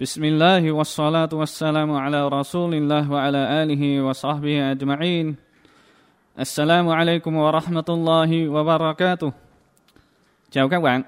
بسم 0.00 0.24
الله 0.24 0.72
والصلاة 0.72 1.28
والسلام 1.32 1.90
على 1.92 2.28
رسول 2.28 2.74
الله 2.74 3.10
وعلى 3.10 3.62
آله 3.62 4.02
وصحبه 4.02 4.72
أجمعين 4.74 5.34
السلام 6.34 6.86
عليكم 6.88 7.32
ورحمة 7.36 7.88
الله 7.88 8.30
وبركاته 8.48 9.30
Chào 10.50 10.68
các 10.68 10.80
bạn 10.80 11.02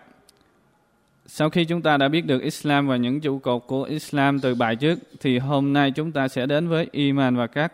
Sau 1.27 1.51
khi 1.51 1.65
chúng 1.65 1.83
ta 1.83 1.97
đã 1.97 2.09
biết 2.09 2.27
được 2.27 2.43
Islam 2.43 2.89
và 2.89 2.97
những 2.97 3.21
trụ 3.21 3.39
cột 3.39 3.65
của 3.67 3.83
Islam 3.83 4.41
từ 4.41 4.55
bài 4.55 4.77
trước 4.77 4.99
thì 5.21 5.39
hôm 5.39 5.73
nay 5.73 5.91
chúng 5.91 6.13
ta 6.13 6.29
sẽ 6.29 6.47
đến 6.47 6.69
với 6.69 6.89
Iman 6.93 7.37
và 7.37 7.47
các 7.47 7.73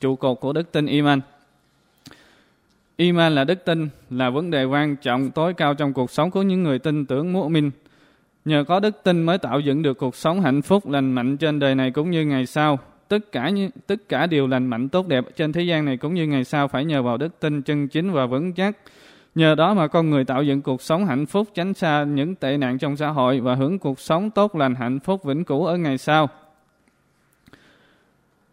trụ 0.00 0.16
cột 0.16 0.40
của 0.40 0.52
đức 0.52 0.72
tin 0.72 0.86
Iman. 0.86 1.20
Iman 2.96 3.34
là 3.34 3.44
đức 3.44 3.64
tin, 3.64 3.88
là 4.10 4.30
vấn 4.30 4.50
đề 4.50 4.64
quan 4.64 4.96
trọng 4.96 5.30
tối 5.30 5.54
cao 5.54 5.74
trong 5.74 5.92
cuộc 5.92 6.10
sống 6.10 6.30
của 6.30 6.42
những 6.42 6.62
người 6.62 6.78
tin 6.78 7.06
tưởng 7.06 7.32
mu'min. 7.32 7.70
Nhờ 8.44 8.64
có 8.64 8.80
đức 8.80 9.04
tin 9.04 9.22
mới 9.22 9.38
tạo 9.38 9.60
dựng 9.60 9.82
được 9.82 9.98
cuộc 9.98 10.16
sống 10.16 10.40
hạnh 10.40 10.62
phúc 10.62 10.88
lành 10.88 11.12
mạnh 11.12 11.36
trên 11.36 11.58
đời 11.58 11.74
này 11.74 11.90
cũng 11.90 12.10
như 12.10 12.24
ngày 12.24 12.46
sau. 12.46 12.78
Tất 13.08 13.32
cả 13.32 13.48
như, 13.48 13.70
tất 13.86 14.08
cả 14.08 14.26
điều 14.26 14.46
lành 14.46 14.66
mạnh 14.66 14.88
tốt 14.88 15.06
đẹp 15.06 15.24
trên 15.36 15.52
thế 15.52 15.62
gian 15.62 15.84
này 15.84 15.96
cũng 15.96 16.14
như 16.14 16.26
ngày 16.26 16.44
sau 16.44 16.68
phải 16.68 16.84
nhờ 16.84 17.02
vào 17.02 17.16
đức 17.16 17.40
tin 17.40 17.62
chân 17.62 17.88
chính 17.88 18.12
và 18.12 18.26
vững 18.26 18.52
chắc. 18.52 18.76
Nhờ 19.34 19.54
đó 19.54 19.74
mà 19.74 19.88
con 19.88 20.10
người 20.10 20.24
tạo 20.24 20.42
dựng 20.42 20.62
cuộc 20.62 20.82
sống 20.82 21.06
hạnh 21.06 21.26
phúc 21.26 21.48
tránh 21.54 21.74
xa 21.74 22.04
những 22.04 22.34
tệ 22.34 22.56
nạn 22.56 22.78
trong 22.78 22.96
xã 22.96 23.08
hội 23.08 23.40
và 23.40 23.54
hưởng 23.54 23.78
cuộc 23.78 24.00
sống 24.00 24.30
tốt 24.30 24.56
lành 24.56 24.74
hạnh 24.74 25.00
phúc 25.00 25.24
vĩnh 25.24 25.44
cửu 25.44 25.64
ở 25.64 25.76
ngày 25.76 25.98
sau. 25.98 26.28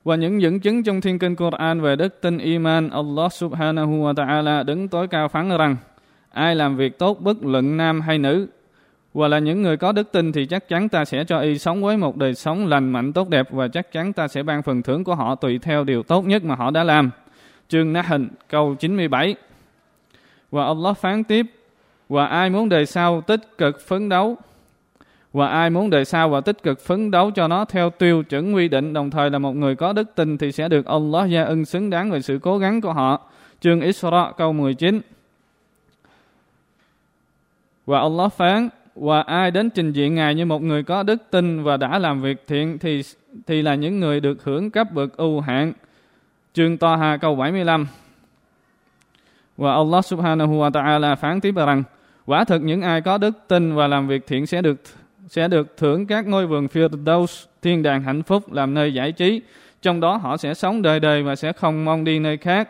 Và 0.04 0.16
những 0.16 0.41
dẫn 0.41 0.60
chứng 0.60 0.84
trong 0.84 1.02
thiên 1.02 1.20
kinh 1.20 1.35
Quran 1.35 1.82
về 1.82 1.96
đức 1.96 2.22
tin 2.22 2.38
iman, 2.38 2.90
Allah 2.90 3.34
subhanahu 3.34 4.04
wa 4.04 4.13
ta'ala 4.13 4.63
đứng 4.63 4.88
tối 4.88 5.08
cao 5.08 5.27
phán 5.27 5.58
rằng 5.58 5.76
ai 6.32 6.55
làm 6.55 6.77
việc 6.77 6.99
tốt 6.99 7.22
bất 7.22 7.38
luận 7.44 7.77
nam 7.77 8.02
hay 8.02 8.20
nữ 8.20 8.48
và 9.14 9.28
là 9.28 9.40
những 9.40 9.62
người 9.62 9.78
có 9.78 9.92
đức 9.92 10.12
tin 10.12 10.32
thì 10.32 10.46
chắc 10.46 10.68
chắn 10.68 10.90
ta 10.90 11.06
sẽ 11.06 11.24
cho 11.24 11.40
y 11.40 11.58
sống 11.58 11.84
với 11.84 11.98
một 11.98 12.18
đời 12.18 12.34
sống 12.34 12.68
lành 12.68 12.92
mạnh, 12.92 13.14
tốt 13.14 13.30
đẹp, 13.30 13.48
và 13.52 13.68
chắc 13.68 13.92
chắn 13.92 14.14
ta 14.14 14.28
sẽ 14.28 14.44
ban 14.44 14.64
phần 14.64 14.82
thưởng 14.82 15.04
của 15.04 15.16
họ 15.16 15.36
tùy 15.36 15.60
theo 15.60 15.84
điều 15.84 16.04
tốt 16.04 16.26
nhất 16.26 16.44
mà 16.44 16.55
họ 16.55 16.72
đã 16.72 16.84
làm. 16.84 17.12
Chương 17.68 17.94
Nahl, 17.94 18.24
câu 18.49 18.76
97 18.80 19.36
Và 20.52 20.66
Allah 20.66 20.98
phán 20.98 21.24
tiếp, 21.24 21.46
Và 22.10 22.26
ai 22.26 22.49
muốn 22.49 22.70
đời 22.70 22.86
sau 22.86 23.22
tích 23.22 23.58
cực 23.58 23.88
phấn 23.88 24.10
đấu 24.10 24.38
và 25.34 25.48
ai 25.48 25.70
muốn 25.70 25.90
đời 25.90 26.05
sau 26.05 26.30
và 26.30 26.42
tích 26.42 26.64
cực 26.64 26.80
phấn 26.80 27.12
đấu 27.12 27.32
cho 27.32 27.48
nó 27.48 27.66
theo 27.66 27.90
tiêu 27.90 28.24
chuẩn 28.24 28.55
quy 28.55 28.68
định, 28.68 28.94
đồng 28.94 29.10
thời 29.10 29.30
là 29.30 29.40
một 29.40 29.55
người 29.55 29.76
có 29.76 29.94
đức 29.94 30.16
tin 30.16 30.38
thì 30.38 30.52
sẽ 30.52 30.70
được 30.70 30.86
Allah 30.86 31.30
gia 31.30 31.44
ân 31.44 31.66
xứng 31.66 31.90
đáng 31.90 32.12
về 32.12 32.21
sự 32.21 32.40
cố 32.42 32.58
gắng 32.58 32.82
của 32.82 32.94
họ. 32.94 33.21
Chương 33.60 33.82
Isra, 33.82 34.32
câu 34.38 34.54
19 34.54 35.02
Và 37.86 37.99
Allah 37.99 38.34
phán 38.34 38.70
và 38.99 39.21
ai 39.21 39.51
đến 39.51 39.70
trình 39.70 39.91
diện 39.91 40.15
Ngài 40.15 40.35
như 40.35 40.45
một 40.45 40.62
người 40.62 40.84
có 40.84 41.03
đức 41.03 41.23
tin 41.31 41.63
và 41.63 41.77
đã 41.77 41.99
làm 41.99 42.21
việc 42.21 42.43
thiện 42.48 42.79
thì 42.79 43.01
thì 43.48 43.62
là 43.62 43.76
những 43.76 43.99
người 43.99 44.20
được 44.20 44.43
hưởng 44.43 44.71
cấp 44.71 44.91
bậc 44.91 45.17
ưu 45.17 45.40
hạn. 45.40 45.73
Chương 46.53 46.77
Toha 46.77 47.18
câu 47.18 47.35
75 47.35 47.87
Và 49.57 49.73
Allah 49.73 50.05
subhanahu 50.05 50.53
wa 50.53 50.71
ta'ala 50.71 51.15
phán 51.15 51.41
tiếp 51.41 51.55
rằng 51.55 51.84
Quả 52.25 52.43
thực 52.43 52.62
những 52.62 52.81
ai 52.81 53.01
có 53.01 53.18
đức 53.18 53.48
tin 53.48 53.75
và 53.75 53.87
làm 53.87 54.07
việc 54.07 54.27
thiện 54.27 54.48
sẽ 54.48 54.62
được 54.62 54.81
sẽ 55.27 55.48
được 55.48 55.77
thưởng 55.77 56.07
các 56.07 56.27
ngôi 56.27 56.48
vườn 56.48 56.68
Firdaus, 56.73 57.45
thiên 57.62 57.84
đàng 57.84 58.01
hạnh 58.01 58.23
phúc 58.23 58.51
làm 58.51 58.73
nơi 58.73 58.93
giải 58.93 59.12
trí. 59.12 59.41
Trong 59.81 59.99
đó 59.99 60.18
họ 60.18 60.37
sẽ 60.37 60.53
sống 60.53 60.81
đời 60.81 60.99
đời 60.99 61.23
và 61.23 61.35
sẽ 61.35 61.53
không 61.53 61.85
mong 61.85 62.03
đi 62.03 62.20
nơi 62.20 62.37
khác. 62.37 62.70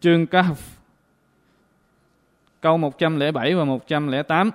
Chương 0.00 0.26
Kahf 0.26 0.54
câu 2.62 2.78
107 2.78 3.54
và 3.54 3.64
108 3.64 4.50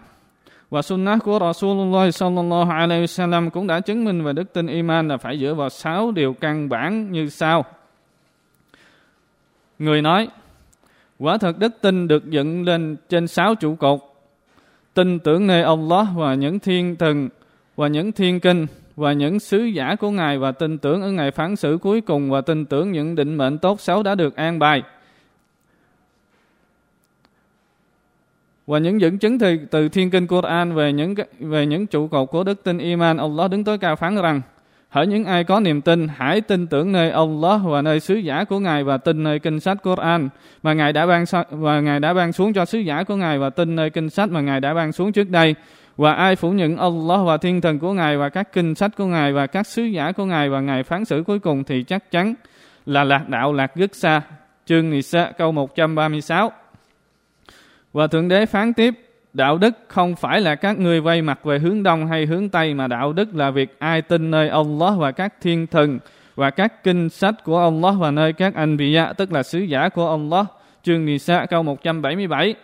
và 0.70 0.82
sunnah 0.82 1.24
của 1.24 1.40
Rasulullah 1.40 2.16
sallallahu 2.16 2.72
alaihi 2.72 3.04
wasallam 3.04 3.50
cũng 3.50 3.68
đã 3.68 3.80
chứng 3.80 4.06
minh 4.06 4.24
về 4.24 4.34
đức 4.34 4.54
tin 4.54 4.68
iman 4.68 5.08
là 5.08 5.18
phải 5.18 5.40
dựa 5.40 5.54
vào 5.54 5.70
sáu 5.70 6.12
điều 6.12 6.34
căn 6.34 6.70
bản 6.70 7.12
như 7.12 7.30
sau. 7.30 7.66
Người 9.80 10.02
nói, 10.02 10.28
quả 11.20 11.38
thật 11.38 11.60
đức 11.60 11.74
tin 11.82 12.08
được 12.08 12.30
dựng 12.30 12.64
lên 12.64 12.96
trên 13.10 13.28
sáu 13.28 13.56
trụ 13.56 13.76
cột 13.76 14.00
tin 14.94 15.20
tưởng 15.20 15.48
nơi 15.48 15.64
Allah 15.64 16.08
và 16.16 16.34
những 16.34 16.60
thiên 16.60 16.96
thần 16.96 17.30
và 17.76 17.88
những 17.88 18.12
thiên 18.12 18.40
kinh 18.40 18.68
và 18.96 19.14
những 19.14 19.40
sứ 19.40 19.64
giả 19.64 19.96
của 19.96 20.12
Ngài 20.12 20.38
và 20.38 20.52
tin 20.52 20.78
tưởng 20.78 21.02
ở 21.02 21.12
Ngài 21.12 21.32
phán 21.32 21.56
xử 21.56 21.78
cuối 21.82 22.02
cùng 22.02 22.30
và 22.30 22.42
tin 22.42 22.66
tưởng 22.66 22.92
những 22.92 23.16
định 23.16 23.36
mệnh 23.36 23.58
tốt 23.58 23.82
xấu 23.82 24.04
đã 24.04 24.16
được 24.16 24.36
an 24.36 24.60
bài. 24.60 24.84
Và 28.68 28.80
những 28.80 29.02
dẫn 29.02 29.18
chứng 29.18 29.40
từ, 29.40 29.58
từ 29.72 29.90
thiên 29.90 30.10
kinh 30.10 30.28
Quran 30.28 30.76
về 30.76 30.94
những 30.94 31.14
về 31.40 31.66
những 31.66 31.88
trụ 31.88 32.08
cột 32.08 32.32
của 32.32 32.44
đức 32.44 32.64
tin 32.64 32.78
iman, 32.78 33.18
Allah 33.18 33.52
đứng 33.52 33.64
tối 33.64 33.78
cao 33.78 33.96
phán 33.96 34.16
rằng 34.16 34.42
Hỡi 34.90 35.08
những 35.08 35.26
ai 35.26 35.44
có 35.44 35.60
niềm 35.60 35.82
tin, 35.82 36.08
hãy 36.08 36.42
tin 36.42 36.68
tưởng 36.68 36.92
nơi 36.92 37.12
Allah 37.12 37.62
và 37.66 37.82
nơi 37.82 38.00
sứ 38.00 38.16
giả 38.16 38.44
của 38.44 38.60
Ngài 38.60 38.84
và 38.84 38.98
tin 38.98 39.24
nơi 39.24 39.40
kinh 39.40 39.60
sách 39.60 39.84
Quran 39.84 40.30
mà 40.64 40.74
Ngài 40.74 40.94
đã 40.94 41.06
ban 41.06 41.24
và 41.50 41.82
Ngài 41.82 42.00
đã 42.00 42.14
ban 42.14 42.34
xuống 42.34 42.54
cho 42.54 42.66
sứ 42.66 42.80
giả 42.80 43.04
của 43.04 43.16
Ngài 43.16 43.40
và 43.40 43.50
tin 43.50 43.76
nơi 43.76 43.90
kinh 43.90 44.10
sách 44.10 44.30
mà 44.30 44.42
Ngài 44.42 44.60
đã 44.60 44.74
ban 44.74 44.92
xuống 44.92 45.12
trước 45.12 45.30
đây. 45.30 45.56
Và 45.98 46.14
ai 46.14 46.36
phủ 46.36 46.52
nhận 46.52 46.78
Allah 46.78 47.20
và 47.26 47.38
thiên 47.38 47.62
thần 47.62 47.80
của 47.80 47.94
Ngài 47.94 48.18
và 48.18 48.30
các 48.30 48.54
kinh 48.54 48.76
sách 48.76 48.92
của 48.98 49.06
Ngài 49.06 49.34
và 49.34 49.48
các 49.48 49.68
sứ 49.68 49.84
giả 49.84 50.12
của 50.12 50.26
Ngài 50.26 50.50
và 50.50 50.62
Ngài 50.62 50.84
phán 50.84 51.06
xử 51.06 51.24
cuối 51.28 51.40
cùng 51.40 51.64
thì 51.64 51.84
chắc 51.84 52.12
chắn 52.12 52.34
là 52.86 53.04
lạc 53.04 53.30
đạo 53.30 53.54
lạc 53.54 53.76
rất 53.76 53.96
xa. 53.96 54.22
Chương 54.66 54.90
Nisa 54.90 55.32
câu 55.38 55.52
136 55.52 56.52
và 57.98 58.08
Thượng 58.08 58.28
Đế 58.28 58.46
phán 58.46 58.74
tiếp 58.74 58.94
Đạo 59.34 59.58
đức 59.58 59.76
không 59.88 60.16
phải 60.16 60.42
là 60.42 60.56
các 60.56 60.80
ngươi 60.80 61.00
quay 61.00 61.22
mặt 61.22 61.44
về 61.44 61.60
hướng 61.60 61.84
đông 61.84 62.08
hay 62.08 62.26
hướng 62.26 62.50
tây 62.50 62.74
mà 62.74 62.88
đạo 62.88 63.14
đức 63.14 63.36
là 63.36 63.52
việc 63.52 63.76
ai 63.80 64.02
tin 64.02 64.32
nơi 64.32 64.50
Allah 64.50 64.94
và 64.98 65.12
các 65.12 65.34
thiên 65.42 65.68
thần 65.68 66.00
và 66.36 66.50
các 66.50 66.84
kinh 66.84 67.10
sách 67.10 67.44
của 67.44 67.60
Allah 67.60 67.96
và 68.00 68.12
nơi 68.12 68.34
các 68.34 68.56
anh 68.56 68.78
Biya, 68.78 69.14
tức 69.14 69.32
là 69.32 69.44
sứ 69.44 69.60
giả 69.60 69.90
của 69.90 70.10
Allah. 70.10 70.46
Chương 70.84 71.06
Nisa 71.06 71.46
câu 71.46 71.64
177. 71.64 72.56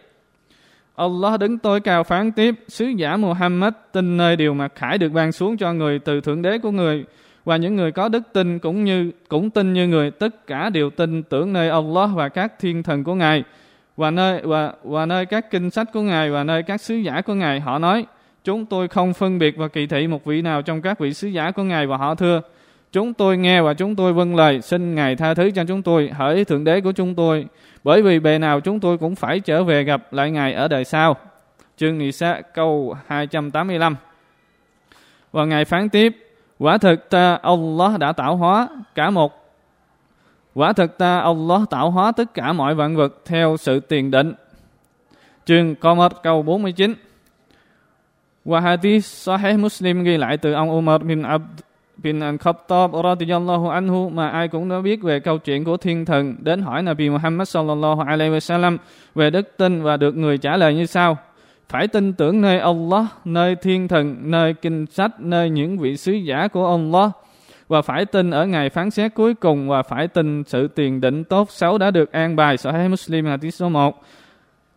Allah 0.96 1.40
đứng 1.40 1.58
tối 1.58 1.80
cao 1.80 2.04
phán 2.04 2.32
tiếp, 2.32 2.56
sứ 2.68 2.86
giả 2.86 3.18
Muhammad 3.18 3.74
tin 3.92 4.18
nơi 4.18 4.36
điều 4.36 4.54
mà 4.54 4.68
khải 4.68 4.98
được 4.98 5.10
ban 5.10 5.32
xuống 5.32 5.58
cho 5.58 5.74
người 5.74 6.00
từ 6.00 6.22
thượng 6.22 6.42
đế 6.42 6.58
của 6.58 6.72
người 6.72 7.06
và 7.46 7.58
những 7.58 7.76
người 7.76 7.92
có 7.92 8.10
đức 8.10 8.24
tin 8.34 8.60
cũng 8.60 8.84
như 8.84 9.12
cũng 9.28 9.50
tin 9.50 9.74
như 9.74 9.88
người 9.88 10.12
tất 10.12 10.48
cả 10.48 10.70
đều 10.70 10.90
tin 10.90 11.24
tưởng 11.24 11.54
nơi 11.54 11.70
Allah 11.70 12.10
và 12.16 12.30
các 12.30 12.60
thiên 12.60 12.84
thần 12.84 13.04
của 13.04 13.16
ngài 13.16 13.44
và 13.98 14.12
nơi 14.12 14.42
và 14.42 14.74
và 14.84 15.06
nơi 15.06 15.26
các 15.26 15.52
kinh 15.52 15.70
sách 15.70 15.88
của 15.94 16.02
ngài 16.02 16.32
và 16.32 16.44
nơi 16.44 16.64
các 16.64 16.82
sứ 16.82 16.96
giả 16.96 17.22
của 17.22 17.34
ngài, 17.34 17.60
họ 17.60 17.80
nói, 17.80 18.06
chúng 18.44 18.66
tôi 18.66 18.88
không 18.88 19.14
phân 19.14 19.40
biệt 19.40 19.58
và 19.58 19.68
kỳ 19.68 19.88
thị 19.88 20.08
một 20.08 20.26
vị 20.26 20.42
nào 20.42 20.62
trong 20.62 20.82
các 20.82 21.00
vị 21.00 21.14
sứ 21.14 21.28
giả 21.28 21.52
của 21.52 21.64
ngài 21.64 21.88
và 21.88 21.98
họ 21.98 22.16
thưa. 22.16 22.42
Chúng 22.92 23.14
tôi 23.14 23.38
nghe 23.38 23.62
và 23.62 23.74
chúng 23.74 23.96
tôi 23.96 24.14
vâng 24.14 24.36
lời, 24.36 24.62
xin 24.62 24.96
ngài 24.96 25.16
tha 25.16 25.34
thứ 25.34 25.52
cho 25.52 25.64
chúng 25.68 25.82
tôi, 25.82 26.10
hỡi 26.14 26.46
thượng 26.46 26.64
đế 26.64 26.82
của 26.82 26.92
chúng 26.92 27.16
tôi. 27.16 27.46
Bởi 27.84 28.02
vì 28.02 28.20
bề 28.20 28.40
nào 28.40 28.60
chúng 28.60 28.80
tôi 28.80 28.98
cũng 28.98 29.16
phải 29.16 29.40
trở 29.40 29.64
về 29.64 29.84
gặp 29.84 30.14
lại 30.14 30.32
ngài 30.32 30.54
ở 30.54 30.68
đời 30.68 30.86
sau. 30.86 31.16
Chương 31.78 31.98
nghị 31.98 32.12
sa 32.12 32.42
câu 32.54 32.96
285 33.08 33.96
và 35.32 35.46
ngài 35.46 35.66
phán 35.66 35.90
tiếp, 35.90 36.18
quả 36.60 36.78
thực 36.78 37.10
ta, 37.10 37.36
Allah 37.42 38.00
đã 38.00 38.12
tạo 38.12 38.36
hóa, 38.36 38.68
cả 38.96 39.10
một 39.10 39.43
Quả 40.56 40.74
thực 40.74 40.98
ta 40.98 41.20
Allah 41.20 41.62
tạo 41.70 41.92
hóa 41.92 42.12
tất 42.12 42.34
cả 42.34 42.54
mọi 42.54 42.76
vạn 42.76 42.96
vật 42.96 43.22
theo 43.26 43.58
sự 43.60 43.80
tiền 43.80 44.12
định. 44.12 44.34
Chương 45.46 45.76
Qamar 45.76 46.12
câu 46.24 46.42
49 46.42 46.94
Và 48.46 48.60
hadith 48.60 49.06
Sahih 49.06 49.60
Muslim 49.60 50.04
ghi 50.04 50.18
lại 50.18 50.38
từ 50.38 50.54
ông 50.54 50.72
Umar 50.72 51.02
bin 51.02 51.22
Abd 51.22 51.62
bin 51.98 52.20
Al-Khattab 52.20 53.04
radiyallahu 53.04 53.70
anhu 53.70 54.10
mà 54.10 54.30
ai 54.30 54.48
cũng 54.48 54.70
đã 54.70 54.80
biết 54.80 55.04
về 55.04 55.20
câu 55.20 55.38
chuyện 55.38 55.64
của 55.64 55.78
thiên 55.78 56.06
thần 56.06 56.36
đến 56.40 56.62
hỏi 56.62 56.84
Nabi 56.84 57.10
Muhammad 57.10 57.50
sallallahu 57.50 58.02
alaihi 58.02 58.32
wasallam 58.32 58.78
về 59.16 59.30
đức 59.30 59.58
tin 59.58 59.84
và 59.84 59.98
được 59.98 60.16
người 60.16 60.38
trả 60.38 60.58
lời 60.58 60.74
như 60.74 60.86
sau: 60.86 61.18
phải 61.70 61.88
tin 61.88 62.14
tưởng 62.14 62.42
nơi 62.42 62.60
Allah, 62.60 63.06
nơi 63.26 63.56
thiên 63.56 63.88
thần, 63.88 64.16
nơi 64.22 64.54
kinh 64.54 64.86
sách, 64.86 65.12
nơi 65.20 65.50
những 65.50 65.78
vị 65.78 65.98
sứ 65.98 66.12
giả 66.12 66.48
của 66.48 66.68
Allah 66.68 67.12
và 67.74 67.82
phải 67.82 68.06
tin 68.06 68.32
ở 68.32 68.46
ngày 68.46 68.70
phán 68.70 68.92
xét 68.92 69.14
cuối 69.14 69.34
cùng 69.34 69.70
và 69.70 69.84
phải 69.84 70.08
tin 70.08 70.44
sự 70.44 70.68
tiền 70.68 71.02
định 71.02 71.24
tốt 71.24 71.52
xấu 71.52 71.78
đã 71.78 71.92
được 71.92 72.12
an 72.12 72.36
bài 72.36 72.58
Sahih 72.58 72.90
Muslim 72.90 73.26
hadith 73.26 73.54
số 73.54 73.70
1. 73.70 74.04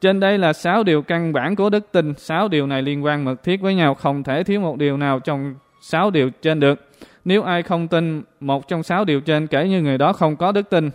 Trên 0.01 0.21
đây 0.21 0.39
là 0.39 0.53
sáu 0.53 0.83
điều 0.83 1.03
căn 1.03 1.33
bản 1.33 1.57
của 1.57 1.71
đức 1.71 1.93
tin. 1.93 2.15
Sáu 2.15 2.49
điều 2.49 2.67
này 2.67 2.83
liên 2.83 3.05
quan 3.05 3.25
mật 3.25 3.43
thiết 3.43 3.61
với 3.61 3.75
nhau, 3.75 3.95
không 3.95 4.23
thể 4.23 4.45
thiếu 4.45 4.61
một 4.61 4.79
điều 4.79 4.97
nào 4.97 5.21
trong 5.21 5.55
sáu 5.81 6.11
điều 6.11 6.31
trên 6.31 6.61
được. 6.61 6.89
Nếu 7.25 7.43
ai 7.43 7.63
không 7.63 7.89
tin 7.89 8.23
một 8.41 8.69
trong 8.69 8.83
sáu 8.83 9.05
điều 9.05 9.21
trên 9.21 9.47
kể 9.47 9.69
như 9.69 9.83
người 9.83 9.99
đó 9.99 10.13
không 10.13 10.37
có 10.37 10.53
đức 10.53 10.71
tin. 10.71 10.91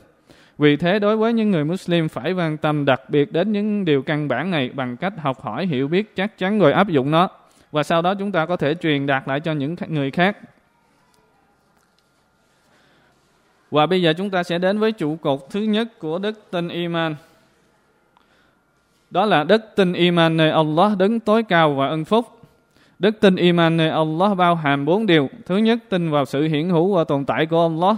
Vì 0.58 0.78
thế 0.78 1.00
đối 1.00 1.18
với 1.18 1.34
những 1.34 1.52
người 1.52 1.66
Muslim 1.66 2.08
phải 2.08 2.32
quan 2.32 2.58
tâm 2.58 2.86
đặc 2.86 3.02
biệt 3.10 3.32
đến 3.32 3.52
những 3.52 3.86
điều 3.86 4.02
căn 4.02 4.28
bản 4.28 4.52
này 4.52 4.70
bằng 4.74 4.98
cách 4.98 5.14
học 5.18 5.42
hỏi, 5.42 5.66
hiểu 5.66 5.88
biết 5.88 6.16
chắc 6.16 6.38
chắn 6.38 6.60
rồi 6.60 6.74
áp 6.74 6.90
dụng 6.90 7.12
nó. 7.12 7.30
Và 7.72 7.84
sau 7.84 8.02
đó 8.02 8.14
chúng 8.16 8.32
ta 8.32 8.46
có 8.46 8.58
thể 8.58 8.74
truyền 8.74 9.06
đạt 9.06 9.28
lại 9.28 9.40
cho 9.40 9.54
những 9.54 9.76
người 9.88 10.12
khác 10.12 10.38
Và 13.72 13.86
bây 13.86 14.02
giờ 14.02 14.14
chúng 14.18 14.30
ta 14.30 14.44
sẽ 14.44 14.58
đến 14.58 14.80
với 14.80 14.92
trụ 14.92 15.16
cột 15.16 15.40
thứ 15.50 15.60
nhất 15.60 16.00
của 16.00 16.20
đức 16.20 16.52
tin 16.52 16.68
iman. 16.68 17.16
Đó 19.12 19.26
là 19.26 19.44
đức 19.44 19.62
tin 19.76 19.94
iman 19.94 20.38
nơi 20.38 20.52
Allah 20.52 20.98
đứng 20.98 21.20
tối 21.20 21.44
cao 21.44 21.74
và 21.74 21.88
ân 21.88 22.06
phúc. 22.06 22.26
Đức 23.00 23.20
tin 23.20 23.36
iman 23.36 23.78
nơi 23.78 23.90
Allah 23.90 24.38
bao 24.38 24.56
hàm 24.56 24.86
bốn 24.86 25.06
điều. 25.06 25.30
Thứ 25.46 25.58
nhất, 25.58 25.80
tin 25.90 26.10
vào 26.10 26.26
sự 26.26 26.44
hiển 26.44 26.70
hữu 26.70 26.96
và 26.96 27.04
tồn 27.04 27.26
tại 27.26 27.46
của 27.46 27.62
Allah. 27.62 27.98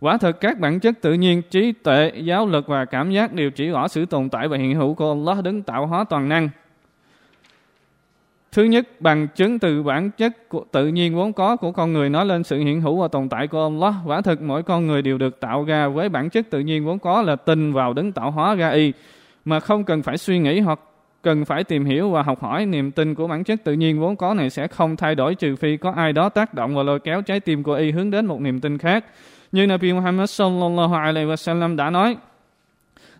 Quả 0.00 0.16
thực 0.16 0.40
các 0.40 0.58
bản 0.58 0.80
chất 0.80 1.00
tự 1.00 1.12
nhiên, 1.12 1.42
trí 1.50 1.72
tuệ, 1.72 2.12
giáo 2.24 2.46
lực 2.46 2.66
và 2.66 2.84
cảm 2.84 3.10
giác 3.10 3.32
đều 3.32 3.50
chỉ 3.50 3.68
rõ 3.68 3.88
sự 3.88 4.06
tồn 4.06 4.28
tại 4.28 4.48
và 4.48 4.56
hiện 4.56 4.74
hữu 4.74 4.94
của 4.94 5.08
Allah 5.08 5.44
đứng 5.44 5.62
tạo 5.62 5.86
hóa 5.86 6.04
toàn 6.04 6.28
năng. 6.28 6.48
Thứ 8.52 8.64
nhất, 8.64 8.88
bằng 9.00 9.28
chứng 9.28 9.58
từ 9.58 9.82
bản 9.82 10.10
chất 10.10 10.48
của 10.48 10.64
tự 10.72 10.88
nhiên 10.88 11.14
vốn 11.14 11.32
có 11.32 11.56
của 11.56 11.72
con 11.72 11.92
người 11.92 12.10
nói 12.10 12.26
lên 12.26 12.44
sự 12.44 12.58
hiện 12.58 12.80
hữu 12.80 13.00
và 13.00 13.08
tồn 13.08 13.28
tại 13.28 13.46
của 13.46 13.62
Allah. 13.62 13.94
Quả 14.06 14.20
thực 14.20 14.42
mỗi 14.42 14.62
con 14.62 14.86
người 14.86 15.02
đều 15.02 15.18
được 15.18 15.40
tạo 15.40 15.64
ra 15.64 15.88
với 15.88 16.08
bản 16.08 16.30
chất 16.30 16.50
tự 16.50 16.60
nhiên 16.60 16.84
vốn 16.84 16.98
có 16.98 17.22
là 17.22 17.36
tin 17.36 17.72
vào 17.72 17.92
đấng 17.92 18.12
tạo 18.12 18.30
hóa 18.30 18.54
ra 18.54 18.70
y, 18.70 18.92
mà 19.44 19.60
không 19.60 19.84
cần 19.84 20.02
phải 20.02 20.18
suy 20.18 20.38
nghĩ 20.38 20.60
hoặc 20.60 20.80
cần 21.22 21.44
phải 21.44 21.64
tìm 21.64 21.84
hiểu 21.84 22.10
và 22.10 22.22
học 22.22 22.42
hỏi 22.42 22.66
niềm 22.66 22.90
tin 22.90 23.14
của 23.14 23.26
bản 23.26 23.44
chất 23.44 23.64
tự 23.64 23.72
nhiên 23.72 24.00
vốn 24.00 24.16
có 24.16 24.34
này 24.34 24.50
sẽ 24.50 24.68
không 24.68 24.96
thay 24.96 25.14
đổi 25.14 25.34
trừ 25.34 25.56
phi 25.56 25.76
có 25.76 25.90
ai 25.90 26.12
đó 26.12 26.28
tác 26.28 26.54
động 26.54 26.74
và 26.76 26.82
lôi 26.82 27.00
kéo 27.00 27.22
trái 27.22 27.40
tim 27.40 27.62
của 27.62 27.74
y 27.74 27.90
hướng 27.90 28.10
đến 28.10 28.26
một 28.26 28.40
niềm 28.40 28.60
tin 28.60 28.78
khác. 28.78 29.04
Như 29.52 29.66
Nabi 29.66 29.92
Muhammad 29.92 30.30
sallallahu 30.30 30.94
alaihi 30.94 31.26
wasallam 31.28 31.76
đã 31.76 31.90
nói, 31.90 32.16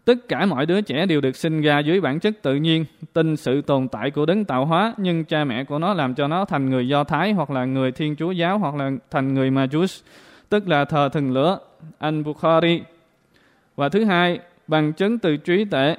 Tất 0.06 0.29
cả 0.29 0.47
mọi 0.47 0.67
đứa 0.67 0.81
trẻ 0.81 1.06
đều 1.06 1.20
được 1.20 1.37
sinh 1.37 1.61
ra 1.61 1.79
dưới 1.79 2.00
bản 2.00 2.20
chất 2.20 2.43
tự 2.43 2.55
nhiên, 2.55 2.85
tin 3.12 3.37
sự 3.37 3.62
tồn 3.62 3.88
tại 3.88 4.11
của 4.11 4.26
đấng 4.26 4.44
tạo 4.44 4.67
hóa, 4.67 4.94
nhưng 4.97 5.25
cha 5.25 5.44
mẹ 5.44 5.64
của 5.64 5.79
nó 5.79 5.94
làm 5.94 6.14
cho 6.14 6.29
nó 6.29 6.44
thành 6.44 6.70
người 6.70 6.88
Do 6.88 7.05
Thái 7.05 7.32
hoặc 7.32 7.50
là 7.50 7.64
người 7.64 7.93
Thiên 7.93 8.17
Chúa 8.17 8.31
giáo 8.31 8.58
hoặc 8.58 8.75
là 8.75 8.91
thành 9.11 9.35
người 9.35 9.50
Majus, 9.50 10.03
tức 10.49 10.69
là 10.69 10.85
thờ 10.85 11.08
thần 11.08 11.32
lửa, 11.32 11.58
anh 11.99 12.25
Bukhari. 12.25 12.82
Và 13.76 13.88
thứ 13.88 14.05
hai, 14.05 14.38
bằng 14.67 14.93
chứng 14.93 15.19
từ 15.19 15.37
trí 15.37 15.64
tuệ, 15.64 15.97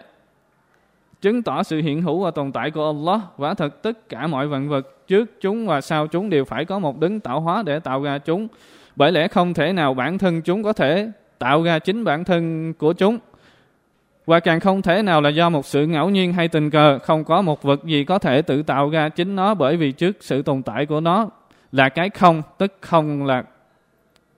chứng 1.21 1.43
tỏ 1.43 1.63
sự 1.63 1.81
hiện 1.81 2.01
hữu 2.01 2.23
và 2.23 2.31
tồn 2.31 2.51
tại 2.51 2.71
của 2.71 2.85
Allah. 2.85 3.21
Quả 3.37 3.53
thật 3.53 3.81
tất 3.81 4.09
cả 4.09 4.27
mọi 4.27 4.47
vạn 4.47 4.69
vật 4.69 5.07
trước 5.07 5.41
chúng 5.41 5.67
và 5.67 5.81
sau 5.81 6.07
chúng 6.07 6.29
đều 6.29 6.45
phải 6.45 6.65
có 6.65 6.79
một 6.79 6.99
đấng 6.99 7.19
tạo 7.19 7.41
hóa 7.41 7.63
để 7.65 7.79
tạo 7.79 8.03
ra 8.03 8.17
chúng. 8.17 8.47
Bởi 8.95 9.11
lẽ 9.11 9.27
không 9.27 9.53
thể 9.53 9.73
nào 9.73 9.93
bản 9.93 10.17
thân 10.17 10.41
chúng 10.41 10.63
có 10.63 10.73
thể 10.73 11.11
tạo 11.39 11.63
ra 11.63 11.79
chính 11.79 12.03
bản 12.03 12.23
thân 12.23 12.73
của 12.73 12.93
chúng 12.93 13.19
và 14.27 14.39
càng 14.39 14.59
không 14.59 14.81
thể 14.81 15.01
nào 15.01 15.21
là 15.21 15.29
do 15.29 15.49
một 15.49 15.65
sự 15.65 15.85
ngẫu 15.85 16.09
nhiên 16.09 16.33
hay 16.33 16.47
tình 16.47 16.69
cờ, 16.69 16.99
không 16.99 17.23
có 17.23 17.41
một 17.41 17.63
vật 17.63 17.83
gì 17.83 18.03
có 18.03 18.19
thể 18.19 18.41
tự 18.41 18.63
tạo 18.63 18.89
ra 18.89 19.09
chính 19.09 19.35
nó 19.35 19.53
bởi 19.53 19.77
vì 19.77 19.91
trước 19.91 20.17
sự 20.19 20.41
tồn 20.41 20.63
tại 20.63 20.85
của 20.85 20.99
nó 20.99 21.29
là 21.71 21.89
cái 21.89 22.09
không, 22.09 22.41
tức 22.57 22.77
không 22.81 23.25
là 23.25 23.43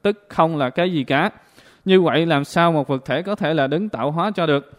tức 0.02 0.26
không 0.28 0.58
là 0.58 0.70
cái 0.70 0.92
gì 0.92 1.04
cả. 1.04 1.30
Như 1.86 2.02
vậy 2.02 2.26
làm 2.26 2.44
sao 2.44 2.72
một 2.72 2.88
vật 2.88 3.06
thể 3.06 3.22
có 3.22 3.36
thể 3.36 3.54
là 3.54 3.68
đứng 3.68 3.90
tạo 3.90 4.12
hóa 4.12 4.32
cho 4.36 4.46
được? 4.46 4.72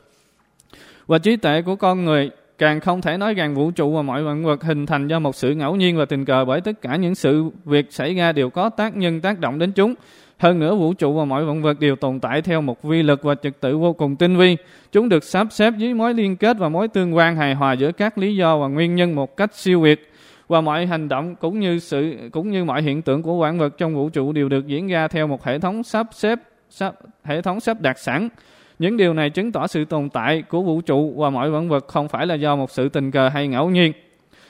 Và 1.07 1.19
trí 1.19 1.37
tuệ 1.37 1.63
của 1.63 1.77
con 1.77 2.05
người 2.05 2.31
càng 2.61 2.81
không 2.81 3.01
thể 3.01 3.17
nói 3.17 3.35
rằng 3.35 3.55
vũ 3.55 3.71
trụ 3.71 3.93
và 3.93 4.03
mọi 4.03 4.23
vạn 4.23 4.45
vật 4.45 4.63
hình 4.63 4.87
thành 4.87 5.09
do 5.09 5.19
một 5.19 5.37
sự 5.37 5.55
ngẫu 5.55 5.77
nhiên 5.77 5.97
và 5.97 6.05
tình 6.05 6.25
cờ 6.25 6.45
bởi 6.45 6.61
tất 6.61 6.83
cả 6.83 6.97
những 6.97 7.15
sự 7.15 7.51
việc 7.65 7.93
xảy 7.93 8.15
ra 8.15 8.33
đều 8.33 8.51
có 8.51 8.71
tác 8.71 8.97
nhân 8.97 9.21
tác 9.21 9.39
động 9.39 9.59
đến 9.59 9.73
chúng. 9.73 9.95
Hơn 10.39 10.59
nữa 10.59 10.75
vũ 10.75 10.95
trụ 10.95 11.15
và 11.15 11.25
mọi 11.25 11.45
vạn 11.45 11.63
vật 11.63 11.81
đều 11.81 11.97
tồn 11.97 12.21
tại 12.21 12.43
theo 12.43 12.61
một 12.61 12.83
vi 12.83 13.03
lực 13.03 13.23
và 13.23 13.35
trật 13.35 13.61
tự 13.61 13.79
vô 13.79 13.93
cùng 13.93 14.17
tinh 14.17 14.37
vi. 14.37 14.57
Chúng 14.93 15.09
được 15.09 15.25
sắp 15.25 15.47
xếp 15.51 15.75
dưới 15.77 15.95
mối 15.95 16.15
liên 16.15 16.37
kết 16.37 16.59
và 16.59 16.69
mối 16.69 16.89
tương 16.89 17.17
quan 17.17 17.37
hài 17.37 17.55
hòa 17.55 17.73
giữa 17.73 17.93
các 17.93 18.19
lý 18.19 18.37
do 18.37 18.59
và 18.59 18.69
nguyên 18.69 18.95
nhân 18.95 19.15
một 19.15 19.37
cách 19.37 19.55
siêu 19.55 19.81
việt 19.81 20.11
và 20.49 20.61
mọi 20.61 20.87
hành 20.87 21.09
động 21.09 21.37
cũng 21.37 21.61
như 21.61 21.79
sự 21.79 22.17
cũng 22.33 22.51
như 22.51 22.65
mọi 22.65 22.83
hiện 22.83 23.03
tượng 23.03 23.23
của 23.23 23.39
vạn 23.39 23.59
vật 23.59 23.79
trong 23.79 23.95
vũ 23.95 24.09
trụ 24.09 24.33
đều 24.33 24.49
được 24.49 24.67
diễn 24.67 24.87
ra 24.87 25.09
theo 25.09 25.27
một 25.27 25.45
hệ 25.45 25.59
thống 25.59 25.83
sắp 25.83 26.07
xếp 26.13 26.39
sắp, 26.71 26.95
hệ 27.25 27.43
thống 27.43 27.61
sắp 27.61 27.81
đặt 27.81 27.99
sẵn. 27.99 28.29
Những 28.81 28.97
điều 28.97 29.15
này 29.15 29.31
chứng 29.31 29.53
tỏ 29.53 29.67
sự 29.67 29.85
tồn 29.85 30.09
tại 30.09 30.43
của 30.43 30.63
vũ 30.63 30.81
trụ 30.81 31.15
và 31.17 31.31
mọi 31.31 31.51
vạn 31.51 31.69
vật 31.69 31.89
không 31.89 32.09
phải 32.09 32.27
là 32.27 32.35
do 32.35 32.57
một 32.57 32.71
sự 32.71 32.89
tình 32.89 33.11
cờ 33.11 33.29
hay 33.29 33.49
ngẫu 33.49 33.71
nhiên. 33.71 33.93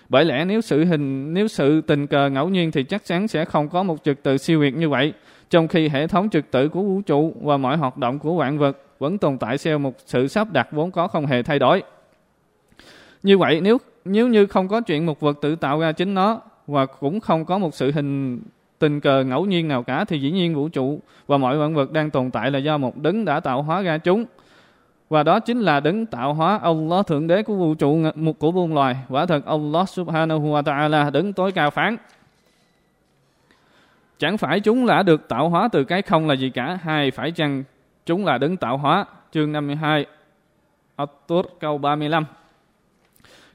Bởi 0.09 0.25
lẽ 0.25 0.45
nếu 0.45 0.61
sự 0.61 0.85
hình, 0.85 1.35
nếu 1.35 1.49
sự 1.49 1.81
tình 1.81 2.07
cờ 2.07 2.31
ngẫu 2.31 2.49
nhiên 2.49 2.71
thì 2.71 2.83
chắc 2.83 3.05
chắn 3.05 3.29
sẽ 3.29 3.45
không 3.45 3.69
có 3.69 3.83
một 3.83 3.97
trật 4.05 4.23
tự 4.23 4.37
siêu 4.37 4.61
việt 4.61 4.75
như 4.75 4.89
vậy, 4.89 5.13
trong 5.51 5.69
khi 5.69 5.89
hệ 5.89 6.07
thống 6.07 6.31
trật 6.31 6.51
tự 6.51 6.69
của 6.69 6.83
vũ 6.83 7.01
trụ 7.01 7.35
và 7.43 7.57
mọi 7.57 7.77
hoạt 7.77 7.97
động 7.97 8.19
của 8.19 8.37
vạn 8.37 8.59
vật 8.59 8.79
vẫn 8.99 9.19
tồn 9.19 9.39
tại 9.39 9.57
theo 9.65 9.79
một 9.79 9.95
sự 10.07 10.29
sắp 10.29 10.53
đặt 10.53 10.69
vốn 10.73 10.91
có 10.91 11.09
không 11.09 11.27
hề 11.27 11.43
thay 11.43 11.59
đổi. 11.59 11.83
Như 13.23 13.39
vậy, 13.39 13.61
nếu 13.61 13.79
nếu 14.05 14.29
như 14.29 14.47
không 14.47 14.69
có 14.69 14.81
chuyện 14.81 15.07
một 15.07 15.21
vật 15.21 15.39
tự 15.41 15.57
tạo 15.57 15.81
ra 15.81 15.93
chính 15.93 16.15
nó 16.15 16.41
và 16.67 16.87
cũng 16.87 17.21
không 17.21 17.45
có 17.45 17.59
một 17.59 17.75
sự 17.75 17.93
hình 17.93 18.41
tình 18.81 19.01
cờ 19.01 19.25
ngẫu 19.25 19.45
nhiên 19.45 19.69
nào 19.69 19.83
cả 19.83 20.05
thì 20.05 20.21
dĩ 20.21 20.31
nhiên 20.31 20.55
vũ 20.55 20.69
trụ 20.69 21.01
và 21.27 21.37
mọi 21.37 21.59
vạn 21.59 21.75
vật 21.75 21.93
đang 21.93 22.11
tồn 22.11 22.31
tại 22.31 22.51
là 22.51 22.59
do 22.59 22.79
một 22.79 22.97
đấng 22.97 23.25
đã 23.25 23.41
tạo 23.41 23.63
hóa 23.63 23.83
ra 23.83 23.99
chúng. 23.99 24.25
Và 25.09 25.23
đó 25.23 25.41
chính 25.41 25.61
là 25.61 25.81
đấng 25.81 26.07
tạo 26.07 26.35
hóa 26.35 26.59
Allah 26.63 27.07
thượng 27.07 27.27
đế 27.27 27.43
của 27.43 27.55
vũ 27.55 27.75
trụ 27.75 27.99
một 28.15 28.39
của 28.39 28.53
muôn 28.53 28.75
loài. 28.75 28.97
Quả 29.09 29.27
thật 29.27 29.47
Allah 29.47 29.89
subhanahu 29.89 30.53
wa 30.53 30.63
ta'ala 30.63 31.11
đấng 31.11 31.33
tối 31.33 31.53
cao 31.53 31.71
phán. 31.71 31.97
Chẳng 34.19 34.39
phải 34.39 34.61
chúng 34.61 34.87
đã 34.87 35.03
được 35.03 35.29
tạo 35.29 35.49
hóa 35.49 35.69
từ 35.73 35.85
cái 35.85 36.03
không 36.03 36.29
là 36.29 36.35
gì 36.35 36.51
cả, 36.51 36.79
hay 36.83 37.11
phải 37.11 37.31
chăng 37.31 37.65
chúng 38.07 38.25
là 38.25 38.39
đấng 38.39 38.57
tạo 38.57 38.77
hóa? 38.77 39.05
Chương 39.33 39.53
52, 39.53 40.07
At-Tur 40.97 41.43
câu 41.61 41.79
35. 41.79 42.25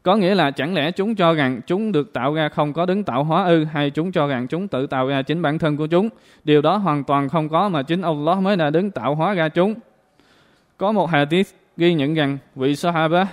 Có 0.06 0.16
nghĩa 0.16 0.36
là 0.36 0.52
chẳng 0.52 0.74
lẽ 0.74 0.92
chúng 0.92 1.16
cho 1.16 1.34
rằng 1.34 1.62
chúng 1.68 1.92
được 1.92 2.14
tạo 2.14 2.34
ra 2.34 2.50
không 2.50 2.74
có 2.74 2.86
đứng 2.86 3.04
tạo 3.04 3.24
hóa 3.24 3.46
ư 3.46 3.64
hay 3.64 3.90
chúng 3.90 4.12
cho 4.12 4.28
rằng 4.28 4.48
chúng 4.48 4.68
tự 4.68 4.88
tạo 4.88 5.08
ra 5.08 5.22
chính 5.22 5.42
bản 5.42 5.60
thân 5.60 5.78
của 5.78 5.88
chúng. 5.88 6.10
Điều 6.44 6.62
đó 6.62 6.78
hoàn 6.78 7.04
toàn 7.04 7.30
không 7.30 7.50
có 7.50 7.70
mà 7.70 7.84
chính 7.84 8.02
Allah 8.02 8.38
mới 8.38 8.58
là 8.58 8.70
đứng 8.70 8.92
tạo 8.92 9.16
hóa 9.16 9.34
ra 9.34 9.50
chúng. 9.50 9.76
Có 10.78 10.92
một 10.92 11.10
hadith 11.10 11.48
ghi 11.78 11.94
nhận 11.94 12.14
rằng 12.14 12.38
vị 12.56 12.76
Sahaba 12.76 13.28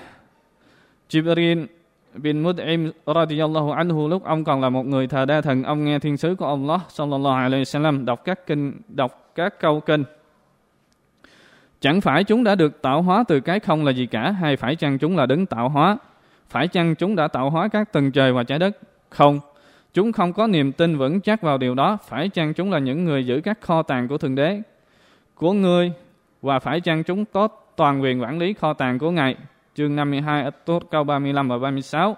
Jibril 1.10 1.66
bin 2.14 2.42
Mud'im 2.42 2.90
radiyallahu 3.06 3.70
anhu 3.70 4.08
lúc 4.08 4.24
ông 4.24 4.44
còn 4.44 4.60
là 4.60 4.68
một 4.68 4.86
người 4.86 5.06
thờ 5.06 5.24
đa 5.24 5.40
thần, 5.40 5.62
ông 5.62 5.84
nghe 5.84 5.98
thiên 5.98 6.16
sứ 6.16 6.34
của 6.34 6.46
Allah 6.46 6.80
sallallahu 6.88 7.36
alaihi 7.36 7.62
wasallam 7.62 8.04
đọc 8.04 8.24
các 8.24 8.46
kinh, 8.46 8.72
đọc 8.88 9.32
các 9.34 9.60
câu 9.60 9.80
kinh. 9.80 10.04
Chẳng 11.80 12.00
phải 12.00 12.24
chúng 12.24 12.44
đã 12.44 12.54
được 12.54 12.82
tạo 12.82 13.02
hóa 13.02 13.24
từ 13.28 13.40
cái 13.40 13.60
không 13.60 13.84
là 13.84 13.92
gì 13.92 14.06
cả, 14.06 14.30
hay 14.30 14.56
phải 14.56 14.76
chăng 14.76 14.98
chúng 14.98 15.16
là 15.16 15.26
đứng 15.26 15.46
tạo 15.46 15.68
hóa? 15.68 15.98
Phải 16.52 16.68
chăng 16.68 16.94
chúng 16.94 17.16
đã 17.16 17.28
tạo 17.28 17.50
hóa 17.50 17.68
các 17.68 17.92
tầng 17.92 18.12
trời 18.12 18.32
và 18.32 18.42
trái 18.42 18.58
đất? 18.58 18.78
Không. 19.08 19.40
Chúng 19.94 20.12
không 20.12 20.32
có 20.32 20.46
niềm 20.46 20.72
tin 20.72 20.96
vững 20.96 21.20
chắc 21.20 21.42
vào 21.42 21.58
điều 21.58 21.74
đó. 21.74 21.98
Phải 22.08 22.28
chăng 22.28 22.54
chúng 22.54 22.70
là 22.70 22.78
những 22.78 23.04
người 23.04 23.26
giữ 23.26 23.40
các 23.44 23.60
kho 23.60 23.82
tàng 23.82 24.08
của 24.08 24.18
Thượng 24.18 24.34
Đế, 24.34 24.62
của 25.34 25.52
ngươi? 25.52 25.92
Và 26.42 26.58
phải 26.58 26.80
chăng 26.80 27.04
chúng 27.04 27.24
có 27.24 27.48
toàn 27.76 28.02
quyền 28.02 28.22
quản 28.22 28.38
lý 28.38 28.52
kho 28.52 28.72
tàng 28.72 28.98
của 28.98 29.10
Ngài? 29.10 29.36
chương 29.74 29.96
52 29.96 30.50
tốt 30.64 30.82
câu 30.90 31.04
35 31.04 31.48
và 31.48 31.58
36. 31.58 32.16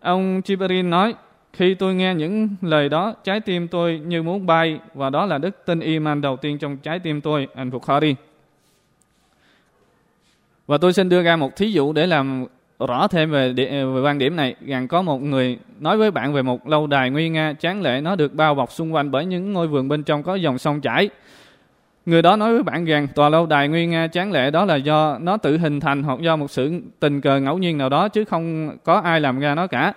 Ông 0.00 0.42
chibarin 0.42 0.90
nói, 0.90 1.14
khi 1.52 1.74
tôi 1.74 1.94
nghe 1.94 2.14
những 2.14 2.48
lời 2.62 2.88
đó, 2.88 3.14
trái 3.24 3.40
tim 3.40 3.68
tôi 3.68 3.98
như 3.98 4.22
muốn 4.22 4.46
bay 4.46 4.80
và 4.94 5.10
đó 5.10 5.26
là 5.26 5.38
đức 5.38 5.66
tin 5.66 5.80
iman 5.80 6.20
đầu 6.20 6.36
tiên 6.36 6.58
trong 6.58 6.76
trái 6.76 6.98
tim 6.98 7.20
tôi, 7.20 7.48
anh 7.54 7.70
Bukhari. 7.70 8.14
Và 10.66 10.78
tôi 10.78 10.92
xin 10.92 11.08
đưa 11.08 11.22
ra 11.22 11.36
một 11.36 11.56
thí 11.56 11.72
dụ 11.72 11.92
để 11.92 12.06
làm 12.06 12.46
rõ 12.78 13.08
thêm 13.08 13.30
về, 13.30 13.52
về 13.52 14.00
quan 14.04 14.18
điểm 14.18 14.36
này 14.36 14.54
rằng 14.66 14.88
có 14.88 15.02
một 15.02 15.22
người 15.22 15.58
nói 15.80 15.96
với 15.96 16.10
bạn 16.10 16.32
về 16.32 16.42
một 16.42 16.68
lâu 16.68 16.86
đài 16.86 17.10
nguy 17.10 17.28
nga 17.28 17.54
tráng 17.58 17.82
lệ 17.82 18.00
nó 18.00 18.16
được 18.16 18.34
bao 18.34 18.54
bọc 18.54 18.72
xung 18.72 18.94
quanh 18.94 19.10
bởi 19.10 19.26
những 19.26 19.52
ngôi 19.52 19.68
vườn 19.68 19.88
bên 19.88 20.02
trong 20.02 20.22
có 20.22 20.34
dòng 20.34 20.58
sông 20.58 20.80
chảy 20.80 21.10
Người 22.06 22.22
đó 22.22 22.36
nói 22.36 22.52
với 22.52 22.62
bạn 22.62 22.84
rằng 22.84 23.08
tòa 23.14 23.28
lâu 23.28 23.46
đài 23.46 23.68
nguy 23.68 23.86
nga 23.86 24.06
tráng 24.06 24.32
lệ 24.32 24.50
đó 24.50 24.64
là 24.64 24.76
do 24.76 25.18
nó 25.18 25.36
tự 25.36 25.58
hình 25.58 25.80
thành 25.80 26.02
hoặc 26.02 26.20
do 26.20 26.36
một 26.36 26.50
sự 26.50 26.80
tình 27.00 27.20
cờ 27.20 27.40
ngẫu 27.40 27.58
nhiên 27.58 27.78
nào 27.78 27.88
đó 27.88 28.08
chứ 28.08 28.24
không 28.24 28.76
có 28.84 28.94
ai 28.94 29.20
làm 29.20 29.40
ra 29.40 29.54
nó 29.54 29.66
cả. 29.66 29.92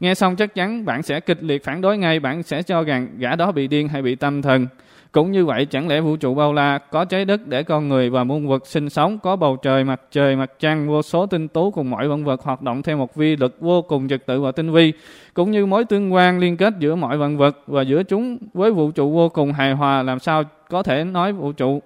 Nghe 0.00 0.14
xong 0.14 0.36
chắc 0.36 0.54
chắn 0.54 0.84
bạn 0.84 1.02
sẽ 1.02 1.20
kịch 1.20 1.42
liệt 1.42 1.64
phản 1.64 1.80
đối 1.80 1.98
ngay, 1.98 2.20
bạn 2.20 2.42
sẽ 2.42 2.62
cho 2.62 2.82
rằng 2.82 3.08
gã 3.18 3.36
đó 3.36 3.52
bị 3.52 3.68
điên 3.68 3.88
hay 3.88 4.02
bị 4.02 4.14
tâm 4.14 4.42
thần. 4.42 4.66
Cũng 5.12 5.32
như 5.32 5.46
vậy, 5.46 5.66
chẳng 5.66 5.88
lẽ 5.88 6.00
vũ 6.00 6.16
trụ 6.16 6.34
bao 6.34 6.52
la 6.52 6.78
có 6.78 7.04
trái 7.04 7.24
đất 7.24 7.46
để 7.46 7.62
con 7.62 7.88
người 7.88 8.10
và 8.10 8.24
muôn 8.24 8.48
vật 8.48 8.66
sinh 8.66 8.90
sống, 8.90 9.18
có 9.18 9.36
bầu 9.36 9.56
trời, 9.56 9.84
mặt 9.84 10.00
trời, 10.10 10.36
mặt 10.36 10.50
trăng, 10.58 10.88
vô 10.88 11.02
số 11.02 11.26
tinh 11.26 11.48
tú 11.48 11.70
cùng 11.70 11.90
mọi 11.90 12.08
vạn 12.08 12.24
vật 12.24 12.42
hoạt 12.42 12.62
động 12.62 12.82
theo 12.82 12.96
một 12.96 13.14
vi 13.14 13.36
lực 13.36 13.60
vô 13.60 13.82
cùng 13.82 14.08
trật 14.08 14.26
tự 14.26 14.40
và 14.40 14.52
tinh 14.52 14.72
vi, 14.72 14.92
cũng 15.34 15.50
như 15.50 15.66
mối 15.66 15.84
tương 15.84 16.14
quan 16.14 16.38
liên 16.38 16.56
kết 16.56 16.74
giữa 16.78 16.94
mọi 16.94 17.18
vạn 17.18 17.36
vật 17.36 17.56
và 17.66 17.82
giữa 17.82 18.02
chúng 18.02 18.38
với 18.54 18.70
vũ 18.70 18.90
trụ 18.90 19.10
vô 19.10 19.28
cùng 19.28 19.52
hài 19.52 19.72
hòa, 19.72 20.02
làm 20.02 20.18
sao 20.18 20.42
có 20.68 20.82
thể 20.82 21.04
nói 21.04 21.32
vũ 21.32 21.52
trụ 21.52 21.82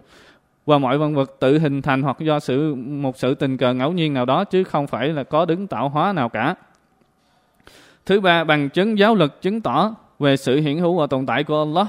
và 0.66 0.78
mọi 0.78 0.99
vạn 0.99 1.14
vật 1.14 1.37
tự 1.40 1.59
hình 1.59 1.83
thành 1.83 2.02
hoặc 2.02 2.16
do 2.21 2.38
sự 2.38 2.75
một 2.75 3.16
sự 3.16 3.35
tình 3.35 3.56
cờ 3.56 3.75
ngẫu 3.75 3.92
nhiên 3.92 4.14
nào 4.14 4.25
đó 4.25 4.45
chứ 4.45 4.64
không 4.64 4.87
phải 4.87 5.09
là 5.09 5.25
có 5.25 5.45
đứng 5.45 5.66
tạo 5.66 5.88
hóa 5.88 6.12
nào 6.12 6.28
cả. 6.28 6.54
Thứ 8.06 8.21
ba, 8.21 8.45
bằng 8.45 8.68
chứng 8.68 8.99
giáo 8.99 9.14
lực 9.14 9.42
chứng 9.42 9.61
tỏ 9.61 9.95
về 10.18 10.37
sự 10.37 10.61
hiện 10.61 10.80
hữu 10.80 10.97
và 10.97 11.06
tồn 11.06 11.26
tại 11.26 11.45
của 11.45 11.59
Allah 11.59 11.87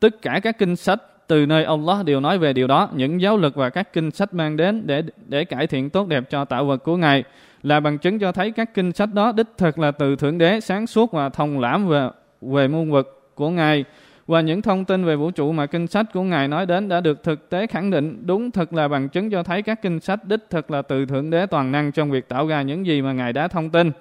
Tất 0.00 0.22
cả 0.22 0.40
các 0.42 0.58
kinh 0.58 0.76
sách 0.76 1.02
từ 1.26 1.46
nơi 1.46 1.64
Allah 1.64 2.04
đều 2.04 2.20
nói 2.20 2.38
về 2.38 2.52
điều 2.52 2.66
đó. 2.66 2.88
Những 2.94 3.20
giáo 3.20 3.36
lực 3.36 3.54
và 3.54 3.70
các 3.70 3.92
kinh 3.92 4.10
sách 4.10 4.34
mang 4.34 4.56
đến 4.56 4.82
để 4.86 5.02
để 5.26 5.44
cải 5.44 5.66
thiện 5.66 5.90
tốt 5.90 6.08
đẹp 6.08 6.30
cho 6.30 6.44
tạo 6.44 6.64
vật 6.64 6.76
của 6.76 6.96
Ngài 6.96 7.24
là 7.62 7.80
bằng 7.80 7.98
chứng 7.98 8.18
cho 8.18 8.32
thấy 8.32 8.50
các 8.50 8.74
kinh 8.74 8.92
sách 8.92 9.14
đó 9.14 9.32
đích 9.32 9.46
thực 9.58 9.78
là 9.78 9.90
từ 9.90 10.16
Thượng 10.16 10.38
Đế 10.38 10.60
sáng 10.60 10.86
suốt 10.86 11.12
và 11.12 11.28
thông 11.28 11.60
lãm 11.60 11.88
về, 11.88 12.08
về 12.40 12.68
muôn 12.68 12.90
vật 12.90 13.08
của 13.34 13.50
Ngài. 13.50 13.84
Và 14.26 14.40
những 14.40 14.62
thông 14.62 14.84
tin 14.84 15.04
về 15.04 15.16
vũ 15.16 15.30
trụ 15.30 15.52
mà 15.52 15.66
kinh 15.66 15.86
sách 15.86 16.06
của 16.14 16.22
Ngài 16.22 16.48
nói 16.48 16.66
đến 16.66 16.88
đã 16.88 17.00
được 17.00 17.22
thực 17.22 17.50
tế 17.50 17.66
khẳng 17.66 17.90
định 17.90 18.22
đúng 18.26 18.50
thực 18.50 18.72
là 18.72 18.88
bằng 18.88 19.08
chứng 19.08 19.30
cho 19.30 19.42
thấy 19.42 19.62
các 19.62 19.82
kinh 19.82 20.00
sách 20.00 20.24
đích 20.24 20.40
thực 20.50 20.70
là 20.70 20.82
từ 20.82 21.06
Thượng 21.06 21.30
Đế 21.30 21.46
toàn 21.46 21.72
năng 21.72 21.92
trong 21.92 22.10
việc 22.10 22.28
tạo 22.28 22.46
ra 22.46 22.62
những 22.62 22.86
gì 22.86 23.02
mà 23.02 23.12
Ngài 23.12 23.32
đã 23.32 23.48
thông 23.48 23.70
tin. 23.70 23.92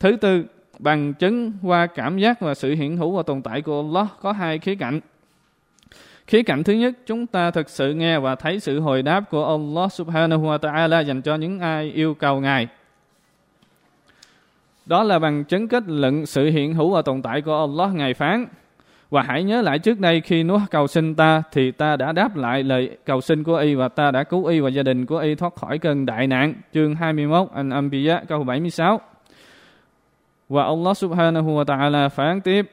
Thứ 0.00 0.16
tư, 0.16 0.44
bằng 0.78 1.14
chứng 1.14 1.52
qua 1.62 1.86
cảm 1.86 2.18
giác 2.18 2.40
và 2.40 2.54
sự 2.54 2.74
hiện 2.74 2.96
hữu 2.96 3.16
và 3.16 3.22
tồn 3.22 3.42
tại 3.42 3.62
của 3.62 3.82
Allah 3.82 4.06
có 4.22 4.32
hai 4.32 4.58
khía 4.58 4.74
cạnh. 4.74 5.00
Khía 6.26 6.42
cạnh 6.42 6.64
thứ 6.64 6.72
nhất, 6.72 6.94
chúng 7.06 7.26
ta 7.26 7.50
thực 7.50 7.68
sự 7.70 7.94
nghe 7.94 8.18
và 8.18 8.34
thấy 8.34 8.60
sự 8.60 8.80
hồi 8.80 9.02
đáp 9.02 9.30
của 9.30 9.46
Allah 9.46 9.92
subhanahu 9.92 10.44
wa 10.44 10.58
ta'ala 10.58 11.04
dành 11.04 11.22
cho 11.22 11.34
những 11.34 11.60
ai 11.60 11.90
yêu 11.90 12.14
cầu 12.14 12.40
Ngài. 12.40 12.68
Đó 14.86 15.02
là 15.02 15.18
bằng 15.18 15.44
chứng 15.44 15.68
kết 15.68 15.82
luận 15.86 16.26
sự 16.26 16.44
hiện 16.50 16.74
hữu 16.74 16.90
và 16.90 17.02
tồn 17.02 17.22
tại 17.22 17.40
của 17.40 17.58
Allah 17.60 17.94
Ngài 17.94 18.14
phán. 18.14 18.46
Và 19.10 19.22
hãy 19.22 19.42
nhớ 19.42 19.62
lại 19.62 19.78
trước 19.78 20.00
đây 20.00 20.20
khi 20.20 20.42
Nuh 20.42 20.62
cầu 20.70 20.86
xin 20.86 21.14
ta 21.14 21.42
thì 21.52 21.70
ta 21.70 21.96
đã 21.96 22.12
đáp 22.12 22.36
lại 22.36 22.62
lời 22.62 22.96
cầu 23.04 23.20
xin 23.20 23.44
của 23.44 23.56
y 23.56 23.74
và 23.74 23.88
ta 23.88 24.10
đã 24.10 24.24
cứu 24.24 24.44
y 24.44 24.60
và 24.60 24.68
gia 24.68 24.82
đình 24.82 25.06
của 25.06 25.18
y 25.18 25.34
thoát 25.34 25.54
khỏi 25.54 25.78
cơn 25.78 26.06
đại 26.06 26.26
nạn. 26.26 26.54
Chương 26.74 26.94
21 26.94 27.48
An-Anbiya 27.54 28.22
câu 28.28 28.44
76. 28.44 29.00
Và 30.48 30.64
Allah 30.64 30.96
subhanahu 30.96 31.58
wa 31.58 31.64
ta'ala 31.64 32.08
phán 32.08 32.40
tiếp 32.40 32.70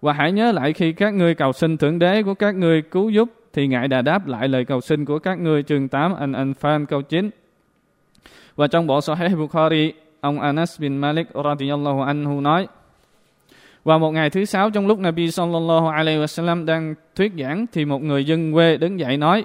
và 0.00 0.12
hãy 0.12 0.32
nhớ 0.32 0.52
lại 0.52 0.72
khi 0.72 0.92
các 0.92 1.14
ngươi 1.14 1.34
cầu 1.34 1.52
xin 1.52 1.76
Thượng 1.76 1.98
Đế 1.98 2.22
của 2.22 2.34
các 2.34 2.54
ngươi 2.54 2.82
cứu 2.82 3.10
giúp 3.10 3.28
thì 3.52 3.66
Ngài 3.66 3.88
đã 3.88 4.02
đáp 4.02 4.26
lại 4.26 4.48
lời 4.48 4.64
cầu 4.64 4.80
xin 4.80 5.04
của 5.04 5.18
các 5.18 5.38
ngươi 5.38 5.62
chương 5.62 5.88
8 5.88 6.14
anh 6.14 6.52
fan 6.60 6.86
câu 6.86 7.02
9. 7.02 7.30
Và 8.56 8.66
trong 8.66 8.86
bộ 8.86 9.00
Sahih 9.00 9.36
Bukhari, 9.36 9.92
ông 10.20 10.40
Anas 10.40 10.80
bin 10.80 10.96
Malik 10.96 11.26
radiyallahu 11.44 12.00
anhu 12.02 12.40
nói 12.40 12.66
và 13.84 13.98
một 13.98 14.10
ngày 14.10 14.30
thứ 14.30 14.44
sáu 14.44 14.70
trong 14.70 14.86
lúc 14.86 14.98
Nabi 14.98 15.30
sallallahu 15.30 15.88
alaihi 15.88 16.18
wasallam 16.18 16.64
đang 16.64 16.94
thuyết 17.16 17.32
giảng 17.38 17.66
thì 17.72 17.84
một 17.84 18.02
người 18.02 18.24
dân 18.24 18.52
quê 18.52 18.76
đứng 18.76 19.00
dậy 19.00 19.16
nói 19.16 19.44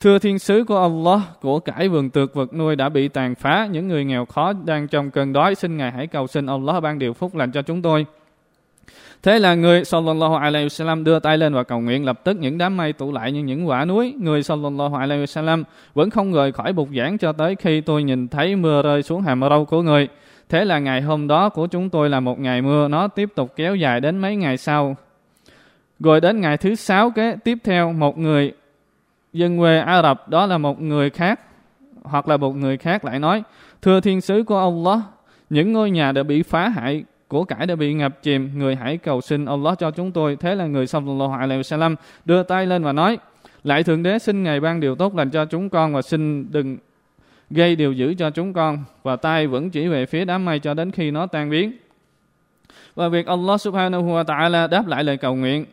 Thưa 0.00 0.18
thiên 0.18 0.38
sứ 0.38 0.64
của 0.64 0.78
Allah, 0.78 1.20
của 1.40 1.60
cải 1.60 1.88
vườn 1.88 2.10
tược 2.10 2.34
vật 2.34 2.54
nuôi 2.54 2.76
đã 2.76 2.88
bị 2.88 3.08
tàn 3.08 3.34
phá, 3.34 3.68
những 3.70 3.88
người 3.88 4.04
nghèo 4.04 4.24
khó 4.24 4.52
đang 4.52 4.88
trong 4.88 5.10
cơn 5.10 5.32
đói, 5.32 5.54
xin 5.54 5.76
Ngài 5.76 5.92
hãy 5.92 6.06
cầu 6.06 6.26
xin 6.26 6.46
Allah 6.46 6.82
ban 6.82 6.98
điều 6.98 7.12
phúc 7.12 7.34
lành 7.34 7.52
cho 7.52 7.62
chúng 7.62 7.82
tôi. 7.82 8.06
Thế 9.22 9.38
là 9.38 9.54
người 9.54 9.84
sallallahu 9.84 10.34
alaihi 10.34 10.66
wasallam 10.66 11.04
đưa 11.04 11.18
tay 11.18 11.38
lên 11.38 11.54
và 11.54 11.62
cầu 11.62 11.80
nguyện 11.80 12.04
lập 12.04 12.20
tức 12.24 12.36
những 12.36 12.58
đám 12.58 12.76
mây 12.76 12.92
tụ 12.92 13.12
lại 13.12 13.32
như 13.32 13.40
những 13.40 13.68
quả 13.68 13.84
núi. 13.84 14.14
Người 14.20 14.42
sallallahu 14.42 14.94
alaihi 14.94 15.24
wasallam 15.24 15.64
vẫn 15.94 16.10
không 16.10 16.32
rời 16.32 16.52
khỏi 16.52 16.72
bục 16.72 16.88
giảng 16.96 17.18
cho 17.18 17.32
tới 17.32 17.54
khi 17.54 17.80
tôi 17.80 18.02
nhìn 18.02 18.28
thấy 18.28 18.56
mưa 18.56 18.82
rơi 18.82 19.02
xuống 19.02 19.22
hàm 19.22 19.40
râu 19.40 19.64
của 19.64 19.82
người. 19.82 20.08
Thế 20.48 20.64
là 20.64 20.78
ngày 20.78 21.00
hôm 21.00 21.26
đó 21.26 21.48
của 21.48 21.66
chúng 21.66 21.90
tôi 21.90 22.10
là 22.10 22.20
một 22.20 22.40
ngày 22.40 22.62
mưa, 22.62 22.88
nó 22.88 23.08
tiếp 23.08 23.28
tục 23.34 23.52
kéo 23.56 23.76
dài 23.76 24.00
đến 24.00 24.18
mấy 24.18 24.36
ngày 24.36 24.56
sau. 24.56 24.96
Rồi 26.00 26.20
đến 26.20 26.40
ngày 26.40 26.56
thứ 26.56 26.74
sáu 26.74 27.10
kế 27.10 27.36
tiếp 27.44 27.58
theo 27.64 27.92
một 27.92 28.18
người 28.18 28.52
dân 29.32 29.58
quê 29.58 29.78
Ả 29.78 30.02
Rập 30.02 30.28
đó 30.28 30.46
là 30.46 30.58
một 30.58 30.80
người 30.80 31.10
khác 31.10 31.40
hoặc 32.02 32.28
là 32.28 32.36
một 32.36 32.56
người 32.56 32.76
khác 32.76 33.04
lại 33.04 33.18
nói 33.18 33.42
thưa 33.82 34.00
thiên 34.00 34.20
sứ 34.20 34.42
của 34.42 34.58
Allah 34.58 35.00
những 35.50 35.72
ngôi 35.72 35.90
nhà 35.90 36.12
đã 36.12 36.22
bị 36.22 36.42
phá 36.42 36.68
hại 36.68 37.04
của 37.28 37.44
cải 37.44 37.66
đã 37.66 37.76
bị 37.76 37.94
ngập 37.94 38.22
chìm 38.22 38.50
người 38.58 38.76
hãy 38.76 38.96
cầu 38.96 39.20
xin 39.20 39.44
Allah 39.44 39.78
cho 39.78 39.90
chúng 39.90 40.12
tôi 40.12 40.36
thế 40.36 40.54
là 40.54 40.66
người 40.66 40.86
sallallahu 40.86 41.32
alaihi 41.32 41.62
wasallam 41.62 41.96
đưa 42.24 42.42
tay 42.42 42.66
lên 42.66 42.82
và 42.82 42.92
nói 42.92 43.18
lại 43.64 43.82
thượng 43.82 44.02
đế 44.02 44.18
xin 44.18 44.42
ngài 44.42 44.60
ban 44.60 44.80
điều 44.80 44.94
tốt 44.94 45.14
lành 45.14 45.30
cho 45.30 45.44
chúng 45.44 45.68
con 45.68 45.94
và 45.94 46.02
xin 46.02 46.52
đừng 46.52 46.76
gây 47.50 47.76
điều 47.76 47.92
dữ 47.92 48.14
cho 48.14 48.30
chúng 48.30 48.52
con 48.52 48.84
và 49.02 49.16
tay 49.16 49.46
vẫn 49.46 49.70
chỉ 49.70 49.88
về 49.88 50.06
phía 50.06 50.24
đám 50.24 50.44
mây 50.44 50.58
cho 50.58 50.74
đến 50.74 50.90
khi 50.90 51.10
nó 51.10 51.26
tan 51.26 51.50
biến. 51.50 51.72
Và 52.94 53.08
việc 53.08 53.26
Allah 53.26 53.60
subhanahu 53.60 54.08
wa 54.08 54.24
ta'ala 54.24 54.68
đáp 54.68 54.86
lại 54.86 55.04
lời 55.04 55.16
cầu 55.16 55.34
nguyện 55.34 55.64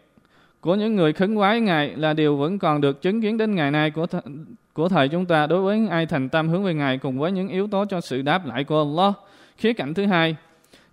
của 0.61 0.75
những 0.75 0.95
người 0.95 1.13
khấn 1.13 1.35
quái 1.35 1.61
Ngài 1.61 1.95
là 1.95 2.13
điều 2.13 2.37
vẫn 2.37 2.59
còn 2.59 2.81
được 2.81 3.01
chứng 3.01 3.21
kiến 3.21 3.37
đến 3.37 3.55
ngày 3.55 3.71
nay 3.71 3.91
của, 3.91 4.05
th- 4.05 4.45
của 4.73 4.89
thời 4.89 5.07
chúng 5.07 5.25
ta 5.25 5.47
đối 5.47 5.61
với 5.61 5.87
ai 5.89 6.05
thành 6.05 6.29
tâm 6.29 6.49
hướng 6.49 6.63
về 6.63 6.73
Ngài 6.73 6.97
cùng 6.97 7.19
với 7.19 7.31
những 7.31 7.47
yếu 7.47 7.67
tố 7.67 7.85
cho 7.85 8.01
sự 8.01 8.21
đáp 8.21 8.45
lại 8.45 8.63
của 8.63 8.77
Allah. 8.77 9.13
Khía 9.57 9.73
cạnh 9.73 9.93
thứ 9.93 10.05
hai, 10.05 10.35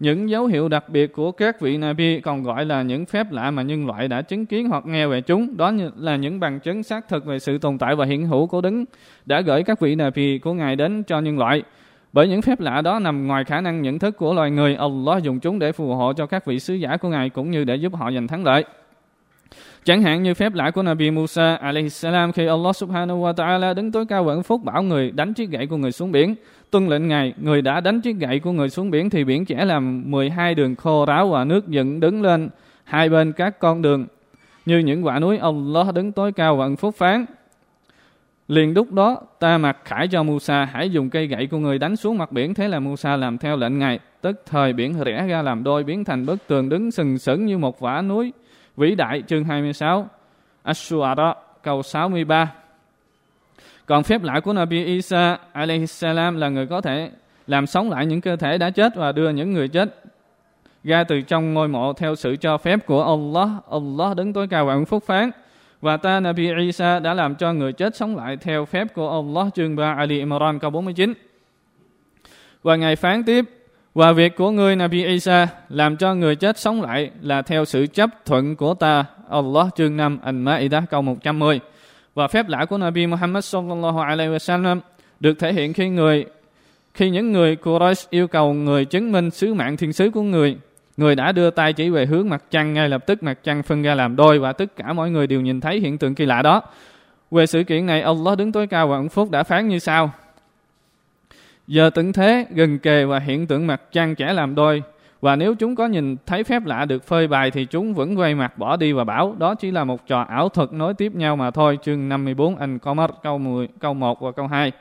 những 0.00 0.30
dấu 0.30 0.47
hiệu 0.47 0.69
đặc 0.69 0.88
biệt 0.88 1.12
của 1.12 1.33
các 1.33 1.61
vị 1.61 1.76
Nabi 1.76 2.21
còn 2.21 2.42
gọi 2.42 2.64
là 2.64 2.83
những 2.83 3.07
phép 3.07 3.33
lạ 3.33 3.50
mà 3.50 3.62
nhân 3.62 3.87
loại 3.87 4.09
đã 4.09 4.23
chứng 4.23 4.47
kiến 4.47 4.69
hoặc 4.69 4.87
nghe 4.87 5.07
về 5.07 5.21
chúng. 5.21 5.57
Đó 5.57 5.73
là 5.97 6.16
những 6.16 6.40
bằng 6.40 6.61
chứng 6.61 6.83
xác 6.83 7.09
thực 7.09 7.25
về 7.25 7.38
sự 7.38 7.59
tồn 7.59 7.78
tại 7.78 7.97
và 7.97 8.04
hiện 8.04 8.26
hữu 8.26 8.47
của 8.47 8.61
Đấng 8.61 8.85
đã 9.26 9.40
gửi 9.40 9.62
các 9.62 9.80
vị 9.80 9.95
Nabi 9.95 10.38
của 10.38 10.52
Ngài 10.52 10.76
đến 10.76 11.02
cho 11.02 11.21
nhân 11.21 11.38
loại. 11.38 11.62
Bởi 12.12 12.28
những 12.28 12.42
phép 12.42 12.61
lạ 12.61 12.80
đó 12.80 12.99
nằm 12.99 13.26
ngoài 13.26 13.45
khả 13.45 13.61
năng 13.61 13.83
nhận 13.83 13.99
thức 13.99 14.16
của 14.16 14.35
loài 14.35 14.50
người, 14.50 14.75
Allah 14.75 15.23
dùng 15.23 15.40
chúng 15.40 15.59
để 15.59 15.73
phù 15.73 15.95
hộ 15.95 16.12
cho 16.12 16.26
các 16.26 16.45
vị 16.47 16.61
sứ 16.61 16.75
giả 16.75 16.97
của 16.97 17.09
Ngài 17.09 17.30
cũng 17.30 17.50
như 17.50 17.64
để 17.64 17.76
giúp 17.76 17.95
họ 17.95 18.11
giành 18.12 18.28
thắng 18.28 18.45
lợi. 18.45 18.64
Chẳng 19.85 20.02
hạn 20.02 20.23
như 20.23 20.35
phép 20.35 20.54
lạ 20.54 20.71
của 20.71 20.83
Nabi 20.83 21.11
Musa 21.11 21.54
alaihissalam 21.54 22.33
khi 22.33 22.47
Allah 22.47 22.76
subhanahu 22.76 23.25
wa 23.25 23.35
ta'ala 23.35 23.75
đứng 23.75 23.92
tối 23.92 24.07
cao 24.07 24.25
vẫn 24.25 24.42
phúc 24.42 24.64
bảo 24.64 24.83
người 24.83 25.11
đánh 25.11 25.35
chiếc 25.35 25.50
gậy 25.50 25.66
của 25.66 25.76
người 25.76 25.92
xuống 25.92 26.12
biển. 26.12 26.35
Tuân 26.70 26.88
lệnh 26.88 27.08
Ngài, 27.08 27.34
người 27.36 27.62
đã 27.62 27.80
đánh 27.80 28.00
chiếc 28.00 28.16
gậy 28.16 28.40
của 28.40 28.52
người 28.52 28.68
xuống 28.68 28.90
biển 28.90 29.10
thì 29.10 29.24
biển 29.24 29.46
chẻ 29.46 29.64
làm 29.64 30.10
12 30.10 30.54
đường 30.54 30.76
khô 30.76 31.04
ráo 31.06 31.28
và 31.28 31.44
nước 31.44 31.68
dựng 31.68 32.00
đứng 32.00 32.22
lên 32.22 32.48
hai 32.84 33.08
bên 33.08 33.32
các 33.32 33.58
con 33.58 33.82
đường. 33.82 34.06
Như 34.66 34.78
những 34.78 35.06
quả 35.06 35.18
núi 35.18 35.38
ông 35.38 35.72
lo 35.72 35.92
đứng 35.92 36.12
tối 36.12 36.32
cao 36.32 36.56
vẫn 36.56 36.76
phúc 36.76 36.94
phán. 36.96 37.24
Liền 38.48 38.74
lúc 38.74 38.92
đó 38.92 39.20
ta 39.38 39.58
mặc 39.58 39.78
khải 39.84 40.08
cho 40.08 40.22
Musa 40.22 40.64
hãy 40.64 40.90
dùng 40.90 41.10
cây 41.10 41.26
gậy 41.26 41.46
của 41.46 41.58
người 41.58 41.78
đánh 41.78 41.96
xuống 41.96 42.18
mặt 42.18 42.32
biển. 42.32 42.54
Thế 42.54 42.68
là 42.68 42.80
Musa 42.80 43.16
làm 43.16 43.38
theo 43.38 43.56
lệnh 43.56 43.78
Ngài. 43.78 43.98
Tức 44.20 44.42
thời 44.46 44.72
biển 44.72 45.04
rẽ 45.04 45.26
ra 45.26 45.42
làm 45.42 45.64
đôi 45.64 45.84
biến 45.84 46.04
thành 46.04 46.26
bức 46.26 46.46
tường 46.46 46.68
đứng 46.68 46.90
sừng 46.90 47.18
sững 47.18 47.46
như 47.46 47.58
một 47.58 47.82
quả 47.82 48.02
núi 48.02 48.32
vĩ 48.76 48.94
đại 48.94 49.22
chương 49.26 49.44
26 49.44 50.08
Ash-Shu'ara 50.64 51.34
câu 51.62 51.82
63 51.82 52.52
còn 53.90 54.02
phép 54.02 54.23
lạ 54.23 54.40
của 54.40 54.52
Nabi 54.52 54.85
Isa 54.85 55.38
salam 55.87 56.37
là 56.37 56.49
người 56.49 56.66
có 56.66 56.80
thể 56.80 57.11
làm 57.47 57.66
sống 57.66 57.90
lại 57.90 58.06
những 58.06 58.20
cơ 58.20 58.37
thể 58.37 58.59
đã 58.59 58.70
chết 58.70 58.97
và 58.97 59.12
đưa 59.12 59.30
những 59.30 59.52
người 59.52 59.68
chết 59.68 60.04
ra 60.85 61.04
từ 61.04 61.20
trong 61.20 61.54
ngôi 61.54 61.68
mộ 61.68 61.92
theo 61.92 62.14
sự 62.14 62.37
cho 62.37 62.59
phép 62.59 62.87
của 62.87 63.02
Allah. 63.02 63.49
Allah 63.70 64.16
đứng 64.16 64.32
tối 64.32 64.47
cao 64.50 64.66
và 64.66 64.76
phúc 64.88 65.04
phán. 65.06 65.30
Và 65.80 65.97
ta, 65.97 66.20
Nabi 66.20 66.50
Isa, 66.59 66.99
đã 66.99 67.14
làm 67.14 67.35
cho 67.35 67.52
người 67.52 67.73
chết 67.73 67.97
sống 67.97 68.16
lại 68.16 68.37
theo 68.37 68.64
phép 68.64 68.94
của 68.94 69.11
Allah 69.11 69.54
chương 69.54 69.76
3 69.76 69.94
Ali 69.94 70.18
Imran, 70.18 70.59
câu 70.59 70.70
49. 70.70 71.14
Và 72.62 72.76
Ngài 72.76 72.97
phán 72.97 73.25
tiếp, 73.25 73.44
và 73.94 74.12
việc 74.12 74.37
của 74.37 74.50
người 74.50 74.76
Nabi 74.76 75.04
Isa, 75.04 75.49
làm 75.68 75.97
cho 75.97 76.14
người 76.14 76.37
chết 76.37 76.59
sống 76.59 76.82
lại 76.82 77.11
là 77.23 77.42
theo 77.42 77.64
sự 77.64 77.87
chấp 77.87 78.11
thuận 78.25 78.56
của 78.56 78.75
ta. 78.75 79.04
Allah, 79.30 79.66
chương 79.76 79.97
5 79.97 80.18
An-Ma'idah 80.23 80.82
câu 80.90 81.02
110. 81.02 81.61
Và 82.20 82.28
phép 82.28 82.48
lạ 82.48 82.64
của 82.64 82.78
Nabi 82.78 83.06
Muhammad 83.06 83.44
sallallahu 83.44 83.98
alaihi 83.98 84.30
wasallam 84.30 84.80
được 85.20 85.38
thể 85.38 85.52
hiện 85.52 85.72
khi 85.72 85.88
người 85.88 86.24
khi 86.94 87.10
những 87.10 87.32
người 87.32 87.56
Quraysh 87.56 88.10
yêu 88.10 88.28
cầu 88.28 88.52
người 88.52 88.84
chứng 88.84 89.12
minh 89.12 89.30
sứ 89.30 89.54
mạng 89.54 89.76
thiên 89.76 89.92
sứ 89.92 90.10
của 90.10 90.22
người, 90.22 90.56
người 90.96 91.14
đã 91.14 91.32
đưa 91.32 91.50
tay 91.50 91.72
chỉ 91.72 91.90
về 91.90 92.06
hướng 92.06 92.28
mặt 92.28 92.44
trăng 92.50 92.74
ngay 92.74 92.88
lập 92.88 93.06
tức 93.06 93.22
mặt 93.22 93.38
trăng 93.42 93.62
phân 93.62 93.82
ra 93.82 93.94
làm 93.94 94.16
đôi 94.16 94.38
và 94.38 94.52
tất 94.52 94.76
cả 94.76 94.92
mọi 94.92 95.10
người 95.10 95.26
đều 95.26 95.40
nhìn 95.40 95.60
thấy 95.60 95.80
hiện 95.80 95.98
tượng 95.98 96.14
kỳ 96.14 96.26
lạ 96.26 96.42
đó. 96.42 96.62
Về 97.30 97.46
sự 97.46 97.64
kiện 97.64 97.86
này, 97.86 98.02
Allah 98.02 98.38
đứng 98.38 98.52
tối 98.52 98.66
cao 98.66 98.88
và 98.88 98.96
ẩn 98.96 99.08
phúc 99.08 99.30
đã 99.30 99.42
phán 99.42 99.68
như 99.68 99.78
sau. 99.78 100.12
Giờ 101.66 101.90
tận 101.90 102.12
thế 102.12 102.46
gần 102.50 102.78
kề 102.78 103.04
và 103.04 103.18
hiện 103.18 103.46
tượng 103.46 103.66
mặt 103.66 103.82
trăng 103.92 104.14
trẻ 104.14 104.32
làm 104.32 104.54
đôi. 104.54 104.82
Và 105.20 105.36
nếu 105.36 105.54
chúng 105.54 105.74
có 105.74 105.86
nhìn 105.86 106.16
thấy 106.26 106.44
phép 106.44 106.66
lạ 106.66 106.84
được 106.84 107.04
phơi 107.04 107.28
bày 107.28 107.50
thì 107.50 107.64
chúng 107.64 107.94
vẫn 107.94 108.18
quay 108.18 108.34
mặt 108.34 108.58
bỏ 108.58 108.76
đi 108.76 108.92
và 108.92 109.04
bảo 109.04 109.34
đó 109.38 109.54
chỉ 109.54 109.70
là 109.70 109.84
một 109.84 110.06
trò 110.06 110.20
ảo 110.20 110.48
thuật 110.48 110.72
nối 110.72 110.94
tiếp 110.94 111.14
nhau 111.14 111.36
mà 111.36 111.50
thôi. 111.50 111.78
Chương 111.82 112.08
54 112.08 112.56
anh 112.56 112.78
Qamar 112.78 113.10
câu 113.22 113.38
10, 113.38 113.68
câu 113.80 113.94
1 113.94 114.20
và 114.20 114.32
câu 114.32 114.46
2. 114.46 114.72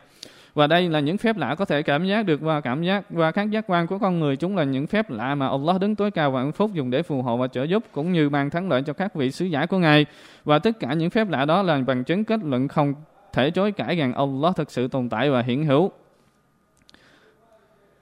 Và 0.53 0.67
đây 0.67 0.89
là 0.89 0.99
những 0.99 1.17
phép 1.17 1.37
lạ 1.37 1.55
có 1.55 1.65
thể 1.65 1.81
cảm 1.81 2.05
giác 2.05 2.25
được 2.25 2.39
qua 2.43 2.61
cảm 2.61 2.83
giác 2.83 3.03
và 3.09 3.31
các 3.31 3.51
giác 3.51 3.65
quan 3.67 3.87
của 3.87 3.97
con 3.97 4.19
người. 4.19 4.35
Chúng 4.35 4.57
là 4.57 4.63
những 4.63 4.87
phép 4.87 5.09
lạ 5.09 5.35
mà 5.35 5.47
Allah 5.47 5.81
đứng 5.81 5.95
tối 5.95 6.11
cao 6.11 6.31
và 6.31 6.41
ân 6.41 6.51
phúc 6.51 6.73
dùng 6.73 6.89
để 6.89 7.03
phù 7.03 7.21
hộ 7.21 7.37
và 7.37 7.47
trợ 7.47 7.63
giúp 7.63 7.83
cũng 7.91 8.13
như 8.13 8.29
ban 8.29 8.49
thắng 8.49 8.69
lợi 8.69 8.81
cho 8.81 8.93
các 8.93 9.15
vị 9.15 9.31
sứ 9.31 9.45
giả 9.45 9.65
của 9.65 9.77
Ngài. 9.77 10.05
Và 10.45 10.59
tất 10.59 10.79
cả 10.79 10.93
những 10.93 11.09
phép 11.09 11.29
lạ 11.29 11.45
đó 11.45 11.61
là 11.61 11.81
bằng 11.87 12.03
chứng 12.03 12.23
kết 12.23 12.39
luận 12.43 12.67
không 12.67 12.93
thể 13.33 13.51
chối 13.51 13.71
cãi 13.71 13.95
rằng 13.95 14.13
Allah 14.13 14.55
thực 14.55 14.71
sự 14.71 14.87
tồn 14.87 15.09
tại 15.09 15.31
và 15.31 15.41
hiển 15.41 15.63
hữu. 15.63 15.91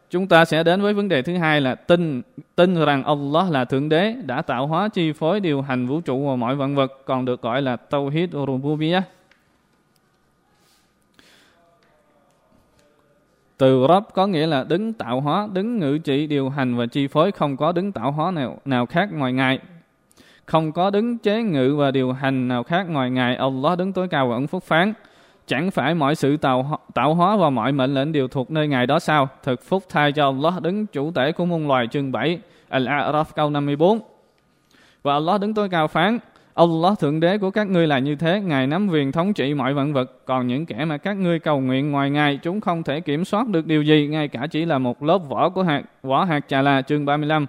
Chúng 0.10 0.28
ta 0.28 0.46
sẽ 0.46 0.64
đến 0.64 0.82
với 0.82 0.94
vấn 0.94 1.10
đề 1.10 1.22
thứ 1.22 1.38
hai 1.38 1.62
là 1.62 1.76
tin 1.76 2.22
tin 2.56 2.86
rằng 2.86 3.04
Allah 3.04 3.52
là 3.52 3.66
thượng 3.66 3.90
đế 3.90 4.16
đã 4.26 4.42
tạo 4.42 4.68
hóa 4.68 4.90
chi 4.90 5.12
phối 5.12 5.40
điều 5.40 5.62
hành 5.62 5.88
vũ 5.88 6.02
trụ 6.02 6.28
và 6.30 6.36
mọi 6.36 6.56
vạn 6.56 6.76
vật 6.76 7.02
còn 7.06 7.26
được 7.26 7.42
gọi 7.42 7.62
là 7.62 7.76
Tauhid 7.76 8.32
Rububiyah. 8.32 9.04
Từ 13.58 13.86
Rab 13.90 14.04
có 14.14 14.28
nghĩa 14.28 14.48
là 14.48 14.64
đứng 14.64 14.94
tạo 14.94 15.22
hóa, 15.22 15.48
đứng 15.54 15.80
ngự 15.80 15.98
trị, 15.98 16.28
điều 16.28 16.50
hành 16.50 16.76
và 16.76 16.86
chi 16.86 17.08
phối 17.08 17.32
không 17.32 17.58
có 17.58 17.72
đứng 17.72 17.92
tạo 17.92 18.12
hóa 18.12 18.32
nào 18.32 18.58
nào 18.66 18.86
khác 18.86 19.10
ngoài 19.12 19.34
Ngài. 19.34 19.60
Không 20.46 20.72
có 20.72 20.90
đứng 20.90 21.18
chế 21.18 21.44
ngự 21.44 21.76
và 21.76 21.92
điều 21.92 22.12
hành 22.12 22.48
nào 22.48 22.64
khác 22.64 22.84
ngoài 22.90 23.12
Ngài. 23.12 23.36
Allah 23.36 23.78
đứng 23.78 23.94
tối 23.94 24.08
cao 24.08 24.28
và 24.28 24.36
ẩn 24.36 24.48
phúc 24.48 24.64
phán. 24.64 24.94
Chẳng 25.48 25.72
phải 25.72 25.96
mọi 25.96 26.16
sự 26.16 26.38
tạo, 26.38 26.80
tạo 26.94 27.13
hóa 27.13 27.36
và 27.36 27.50
mọi 27.50 27.72
mệnh 27.72 27.94
lệnh 27.94 28.12
đều 28.12 28.27
thuộc 28.27 28.51
nơi 28.51 28.68
Ngài 28.68 28.88
đó 28.88 29.00
sao? 29.00 29.30
Thực 29.44 29.63
phúc 29.63 29.84
thay 29.89 30.12
cho 30.12 30.25
Allah 30.25 30.62
đứng 30.62 30.86
chủ 30.86 31.12
tể 31.12 31.32
của 31.32 31.46
muôn 31.46 31.68
loài 31.68 31.88
chương 31.88 32.12
7 32.12 32.39
Al-A'raf 32.70 33.25
câu 33.36 33.50
54 33.50 34.00
Và 35.04 35.13
Allah 35.13 35.42
đứng 35.42 35.54
tối 35.54 35.70
cao 35.70 35.88
phán 35.88 36.20
Allah 36.58 37.00
thượng 37.00 37.20
đế 37.20 37.38
của 37.38 37.51
các 37.51 37.68
ngươi 37.68 37.88
là 37.88 38.00
như 38.00 38.16
thế, 38.16 38.42
ngài 38.42 38.68
nắm 38.68 38.88
quyền 38.88 39.12
thống 39.12 39.34
trị 39.34 39.54
mọi 39.54 39.74
vạn 39.74 39.94
vật, 39.94 40.25
còn 40.25 40.48
những 40.48 40.66
kẻ 40.66 40.86
mà 40.86 40.98
các 40.98 41.13
ngươi 41.18 41.39
cầu 41.39 41.60
nguyện 41.60 41.92
ngoài 41.92 42.10
ngài, 42.10 42.38
chúng 42.38 42.62
không 42.62 42.84
thể 42.84 43.00
kiểm 43.00 43.25
soát 43.25 43.48
được 43.48 43.66
điều 43.66 43.84
gì, 43.84 44.08
ngay 44.08 44.27
cả 44.27 44.48
chỉ 44.51 44.66
là 44.66 44.77
một 44.77 45.04
lớp 45.04 45.18
vỏ 45.18 45.50
của 45.50 45.63
hạt 45.63 45.84
vỏ 46.04 46.24
hạt 46.24 46.39
trà 46.48 46.62
là 46.62 46.82
chương 46.82 47.06
35. 47.06 47.46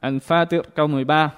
Al-Fatir 0.00 0.62
câu 0.74 0.86
13. 0.86 1.30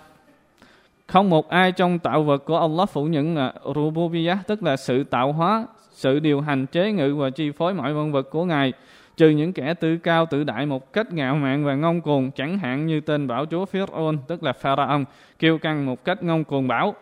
Không 1.10 1.30
một 1.30 1.48
ai 1.48 1.72
trong 1.72 1.98
tạo 1.98 2.22
vật 2.22 2.44
của 2.44 2.58
Allah 2.58 2.88
phủ 2.88 3.04
nhận 3.04 3.36
là 3.36 3.52
Rububiyah, 3.74 4.38
tức 4.46 4.62
là 4.62 4.76
sự 4.76 5.04
tạo 5.04 5.32
hóa, 5.32 5.66
sự 5.90 6.20
điều 6.20 6.40
hành 6.40 6.66
chế 6.66 6.92
ngự 6.92 7.14
và 7.14 7.30
chi 7.30 7.50
phối 7.50 7.74
mọi 7.74 7.94
vân 7.94 8.12
vật 8.12 8.30
của 8.30 8.44
Ngài, 8.44 8.72
trừ 9.16 9.28
những 9.28 9.52
kẻ 9.52 9.74
tự 9.74 9.96
cao 9.96 10.26
tự 10.26 10.44
đại 10.44 10.66
một 10.66 10.92
cách 10.92 11.12
ngạo 11.12 11.34
mạn 11.34 11.64
và 11.64 11.74
ngông 11.74 12.00
cuồng, 12.00 12.30
chẳng 12.30 12.58
hạn 12.58 12.86
như 12.86 13.00
tên 13.00 13.26
bảo 13.26 13.46
chúa 13.46 13.64
Pharaoh, 13.64 14.14
tức 14.28 14.42
là 14.42 14.52
Pharaoh, 14.52 15.02
kêu 15.38 15.58
căng 15.58 15.86
một 15.86 16.04
cách 16.04 16.22
ngông 16.22 16.44
cuồng 16.44 16.68
bảo. 16.68 16.94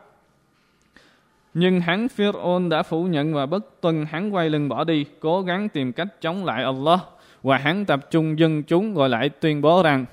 Nhưng 1.55 1.81
hắn 1.81 2.09
Pharaoh 2.09 2.63
đã 2.71 2.83
phủ 2.83 3.05
nhận 3.05 3.35
và 3.35 3.47
bất 3.47 3.81
tuân, 3.81 4.07
hắn 4.11 4.35
quay 4.35 4.51
lưng 4.51 4.69
bỏ 4.69 4.85
đi, 4.85 5.05
cố 5.21 5.43
gắng 5.43 5.69
tìm 5.69 5.93
cách 5.93 6.21
chống 6.21 6.45
lại 6.45 6.65
Allah 6.65 7.01
và 7.43 7.59
hắn 7.59 7.85
tập 7.85 8.11
trung 8.11 8.39
dân 8.39 8.63
chúng 8.63 8.95
gọi 8.95 9.09
lại 9.09 9.29
tuyên 9.29 9.63
bố 9.63 9.83
rằng 9.83 10.05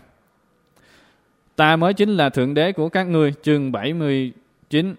Ta 1.56 1.76
mới 1.76 1.94
chính 1.94 2.10
là 2.10 2.30
thượng 2.30 2.54
đế 2.54 2.72
của 2.72 2.90
các 2.90 3.04
ngươi, 3.04 3.34
chương 3.42 3.72
79. 3.72 4.96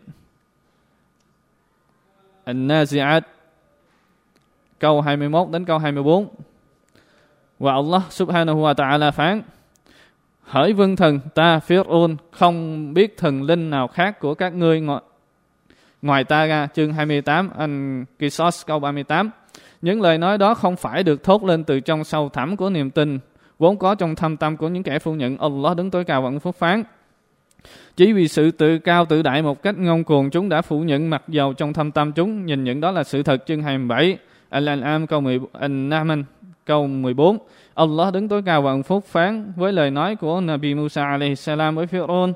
An-Nazi'at 2.44 3.20
câu 4.78 5.00
21 5.00 5.48
đến 5.50 5.64
câu 5.64 5.78
24. 5.78 6.28
Và 7.58 7.72
Allah 7.72 8.02
subhanahu 8.10 8.62
wa 8.62 8.74
ta'ala 8.74 9.10
phán 9.10 9.42
Hỡi 10.42 10.72
vương 10.72 10.96
thần 10.96 11.20
ta 11.34 11.60
Fir'un 11.66 12.16
không 12.30 12.94
biết 12.94 13.16
thần 13.16 13.42
linh 13.42 13.70
nào 13.70 13.88
khác 13.88 14.20
của 14.20 14.34
các 14.34 14.54
ngươi 14.54 14.80
ngoài, 14.80 15.02
ngoài 16.02 16.24
ta 16.24 16.46
ra 16.46 16.68
chương 16.74 16.92
28 16.92 17.50
anh 17.58 18.04
Kisos 18.18 18.66
câu 18.66 18.78
38 18.78 19.30
những 19.82 20.00
lời 20.00 20.18
nói 20.18 20.38
đó 20.38 20.54
không 20.54 20.76
phải 20.76 21.02
được 21.02 21.24
thốt 21.24 21.44
lên 21.44 21.64
từ 21.64 21.80
trong 21.80 22.04
sâu 22.04 22.28
thẳm 22.28 22.56
của 22.56 22.70
niềm 22.70 22.90
tin 22.90 23.18
vốn 23.58 23.78
có 23.78 23.94
trong 23.94 24.14
thâm 24.14 24.36
tâm 24.36 24.56
của 24.56 24.68
những 24.68 24.82
kẻ 24.82 24.98
phủ 24.98 25.14
nhận 25.14 25.38
Allah 25.38 25.76
đứng 25.76 25.90
tối 25.90 26.04
cao 26.04 26.22
vẫn 26.22 26.40
phúc 26.40 26.56
phán. 26.58 26.82
Chỉ 27.96 28.12
vì 28.12 28.28
sự 28.28 28.50
tự 28.50 28.78
cao 28.78 29.06
tự 29.06 29.22
đại 29.22 29.42
một 29.42 29.62
cách 29.62 29.78
ngông 29.78 30.04
cuồng, 30.04 30.30
chúng 30.30 30.48
đã 30.48 30.62
phủ 30.62 30.80
nhận 30.80 31.10
mặc 31.10 31.22
dầu 31.28 31.52
trong 31.52 31.72
thâm 31.72 31.90
tâm 31.90 32.12
chúng. 32.12 32.46
Nhìn 32.46 32.64
nhận 32.64 32.80
đó 32.80 32.90
là 32.90 33.04
sự 33.04 33.22
thật, 33.22 33.42
chương 33.46 33.62
27 33.62 34.18
Al-An'am 34.50 35.06
câu 35.06 35.20
10 35.20 35.40
An-Naman 35.52 36.24
câu 36.64 36.86
14 36.86 37.38
Allah 37.74 38.14
đứng 38.14 38.28
tối 38.28 38.42
cao 38.46 38.62
và 38.62 38.82
phúc 38.82 39.04
phán 39.06 39.52
với 39.56 39.72
lời 39.72 39.90
nói 39.90 40.16
của 40.16 40.40
Nabi 40.40 40.74
Musa 40.74 41.06
alayhi 41.06 41.36
salam 41.36 41.74
với 41.74 41.86
Pharaoh. 41.86 42.30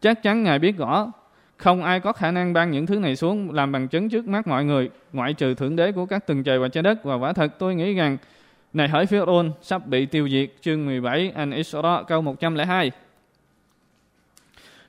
Chắc 0.00 0.22
chắn 0.22 0.42
ngài 0.42 0.58
biết 0.58 0.76
rõ, 0.76 1.12
không 1.56 1.82
ai 1.82 2.00
có 2.00 2.12
khả 2.12 2.30
năng 2.30 2.52
ban 2.52 2.70
những 2.70 2.86
thứ 2.86 2.98
này 2.98 3.16
xuống, 3.16 3.50
làm 3.50 3.72
bằng 3.72 3.88
chứng 3.88 4.08
trước 4.08 4.28
mắt 4.28 4.46
mọi 4.46 4.64
người, 4.64 4.90
ngoại 5.12 5.34
trừ 5.34 5.54
thượng 5.54 5.76
đế 5.76 5.92
của 5.92 6.06
các 6.06 6.26
tầng 6.26 6.42
trời 6.42 6.58
và 6.58 6.68
trái 6.68 6.82
đất. 6.82 7.04
Và 7.04 7.14
quả 7.14 7.32
thật, 7.32 7.58
tôi 7.58 7.74
nghĩ 7.74 7.94
rằng 7.94 8.16
này 8.72 8.88
hỡi 8.88 9.06
Pharaoh 9.06 9.46
sắp 9.62 9.86
bị 9.86 10.06
tiêu 10.06 10.28
diệt 10.28 10.50
chương 10.60 10.86
17 10.86 11.32
An-Isra 11.34 12.02
câu 12.06 12.22
102 12.22 12.90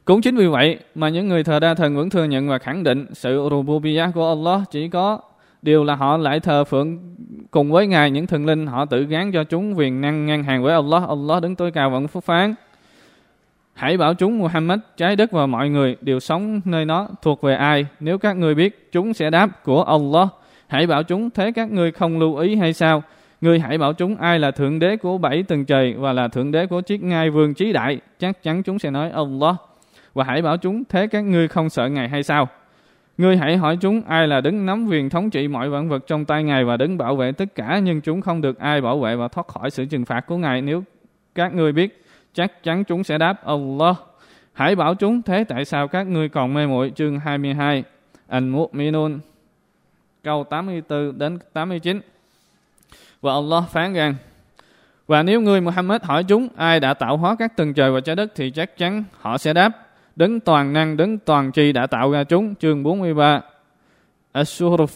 cũng 0.06 0.22
chính 0.22 0.36
vì 0.36 0.48
vậy 0.48 0.80
mà 0.96 1.10
những 1.10 1.28
người 1.28 1.44
thờ 1.44 1.60
đa 1.60 1.74
thần 1.74 1.96
vẫn 1.96 2.10
thừa 2.10 2.24
nhận 2.24 2.50
và 2.50 2.58
khẳng 2.58 2.84
định 2.84 3.06
sự 3.14 3.48
rububiyah 3.52 4.14
của 4.14 4.30
Allah 4.30 4.62
chỉ 4.72 4.90
có 4.90 5.20
điều 5.62 5.84
là 5.84 5.96
họ 5.96 6.18
lại 6.18 6.40
thờ 6.40 6.64
phượng 6.64 7.16
cùng 7.52 7.72
với 7.72 7.88
Ngài 7.88 8.12
những 8.12 8.28
thần 8.28 8.46
linh 8.46 8.68
họ 8.68 8.86
tự 8.86 9.04
gán 9.04 9.32
cho 9.32 9.44
chúng 9.44 9.78
quyền 9.78 10.02
năng 10.02 10.26
ngang 10.26 10.44
hàng 10.44 10.64
với 10.64 10.74
Allah. 10.74 11.10
Allah 11.10 11.44
đứng 11.44 11.56
tối 11.56 11.72
cao 11.72 11.90
vẫn 11.90 12.08
phúc 12.08 12.24
phán. 12.24 12.56
Hãy 13.74 13.98
bảo 13.98 14.14
chúng 14.14 14.40
Muhammad, 14.40 14.80
trái 14.98 15.16
đất 15.16 15.32
và 15.32 15.46
mọi 15.46 15.70
người 15.70 15.96
đều 16.02 16.20
sống 16.20 16.62
nơi 16.66 16.86
nó 16.86 17.08
thuộc 17.22 17.42
về 17.42 17.56
ai. 17.56 17.86
Nếu 18.00 18.18
các 18.18 18.38
người 18.38 18.56
biết, 18.56 18.92
chúng 18.92 19.14
sẽ 19.14 19.30
đáp 19.30 19.64
của 19.64 19.84
Allah. 19.84 20.28
Hãy 20.68 20.88
bảo 20.88 21.04
chúng 21.04 21.30
thế 21.30 21.52
các 21.52 21.72
người 21.72 21.92
không 21.92 22.20
lưu 22.20 22.36
ý 22.36 22.56
hay 22.56 22.74
sao? 22.74 23.04
Ngươi 23.44 23.60
hãy 23.60 23.78
bảo 23.78 23.94
chúng 23.94 24.16
ai 24.16 24.40
là 24.40 24.52
thượng 24.52 24.80
đế 24.80 24.98
của 24.98 25.18
bảy 25.18 25.44
tầng 25.44 25.66
trời 25.66 25.94
và 25.94 26.14
là 26.14 26.28
thượng 26.28 26.52
đế 26.52 26.66
của 26.66 26.82
chiếc 26.82 27.04
ngai 27.04 27.30
vương 27.30 27.54
trí 27.54 27.74
đại. 27.74 28.00
Chắc 28.20 28.44
chắn 28.44 28.64
chúng 28.64 28.80
sẽ 28.80 28.92
nói 28.92 29.12
Allah. 29.12 29.56
Và 30.14 30.24
hãy 30.24 30.42
bảo 30.42 30.58
chúng 30.58 30.84
thế 30.90 31.08
các 31.08 31.22
ngươi 31.22 31.48
không 31.48 31.70
sợ 31.70 31.88
Ngài 31.88 32.10
hay 32.10 32.24
sao? 32.24 32.48
Ngươi 33.18 33.38
hãy 33.38 33.58
hỏi 33.58 33.78
chúng 33.82 34.02
ai 34.08 34.28
là 34.28 34.42
đứng 34.42 34.66
nắm 34.66 34.88
quyền 34.88 35.10
thống 35.10 35.30
trị 35.30 35.48
mọi 35.48 35.70
vạn 35.70 35.90
vật 35.90 36.08
trong 36.08 36.26
tay 36.26 36.44
Ngài 36.44 36.66
và 36.66 36.78
đứng 36.78 36.98
bảo 36.98 37.16
vệ 37.16 37.32
tất 37.32 37.56
cả, 37.56 37.80
nhưng 37.84 38.02
chúng 38.02 38.22
không 38.22 38.42
được 38.42 38.60
ai 38.60 38.82
bảo 38.82 39.00
vệ 39.00 39.16
và 39.16 39.28
thoát 39.28 39.48
khỏi 39.48 39.70
sự 39.70 39.86
trừng 39.86 40.06
phạt 40.06 40.22
của 40.22 40.38
Ngài. 40.38 40.62
Nếu 40.62 40.84
các 41.36 41.54
ngươi 41.54 41.72
biết, 41.72 42.06
chắc 42.34 42.64
chắn 42.64 42.84
chúng 42.84 43.04
sẽ 43.04 43.18
đáp 43.18 43.46
Allah. 43.46 43.96
Hãy 44.54 44.76
bảo 44.76 44.96
chúng 44.96 45.22
thế 45.22 45.44
tại 45.44 45.66
sao 45.66 45.88
các 45.88 46.08
ngươi 46.08 46.30
còn 46.30 46.54
mê 46.54 46.68
muội 46.68 46.92
chương 46.96 47.20
22 47.20 47.84
An-Mu'minun 48.28 49.20
câu 50.24 50.44
84 50.44 51.20
đến 51.20 51.40
89. 51.54 52.02
Và 53.24 53.34
Allah 53.34 53.64
phán 53.70 53.94
rằng 53.94 54.16
Và 55.08 55.24
nếu 55.24 55.42
ngươi 55.42 55.62
Muhammad 55.62 56.02
hỏi 56.04 56.24
chúng 56.24 56.48
ai 56.56 56.80
đã 56.80 56.94
tạo 56.94 57.18
hóa 57.18 57.36
các 57.40 57.58
tầng 57.58 57.74
trời 57.74 57.92
và 57.92 58.00
trái 58.00 58.16
đất 58.16 58.32
thì 58.36 58.52
chắc 58.52 58.78
chắn 58.78 59.04
họ 59.20 59.38
sẽ 59.38 59.54
đáp 59.54 59.72
đấng 60.16 60.40
toàn 60.40 60.74
năng, 60.74 60.98
đấng 60.98 61.18
toàn 61.18 61.52
tri 61.52 61.72
đã 61.72 61.88
tạo 61.88 62.12
ra 62.12 62.24
chúng. 62.24 62.56
Chương 62.56 62.84
43 62.84 63.42
As-Suruf 64.34 64.88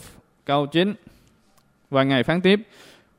câu 0.45 0.65
9 0.65 0.93
Và 1.89 2.03
Ngài 2.03 2.23
phán 2.23 2.41
tiếp 2.41 2.59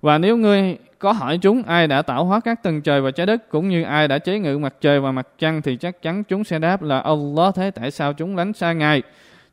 Và 0.03 0.19
nếu 0.19 0.37
ngươi 0.37 0.77
có 0.99 1.13
hỏi 1.13 1.39
chúng 1.43 1.63
ai 1.63 1.87
đã 1.87 2.03
tạo 2.03 2.25
hóa 2.25 2.41
các 2.41 2.63
tầng 2.63 2.83
trời 2.83 3.01
và 3.01 3.11
trái 3.11 3.27
đất 3.27 3.49
cũng 3.49 3.69
như 3.69 3.83
ai 3.83 4.09
đã 4.09 4.19
chế 4.19 4.39
ngự 4.39 4.59
mặt 4.59 4.75
trời 4.81 5.01
và 5.01 5.13
mặt 5.13 5.29
trăng 5.39 5.63
thì 5.63 5.77
chắc 5.77 6.03
chắn 6.03 6.25
chúng 6.25 6.45
sẽ 6.45 6.59
đáp 6.59 6.83
là 6.83 7.01
Allah 7.01 7.55
thế 7.55 7.71
tại 7.71 7.91
sao 7.91 8.13
chúng 8.13 8.37
lánh 8.37 8.53
xa 8.53 8.73
Ngài. 8.73 9.03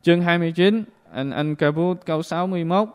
Chương 0.02 0.22
29 0.22 0.84
An-Ankabut 1.12 1.96
câu 2.06 2.22
61 2.22 2.88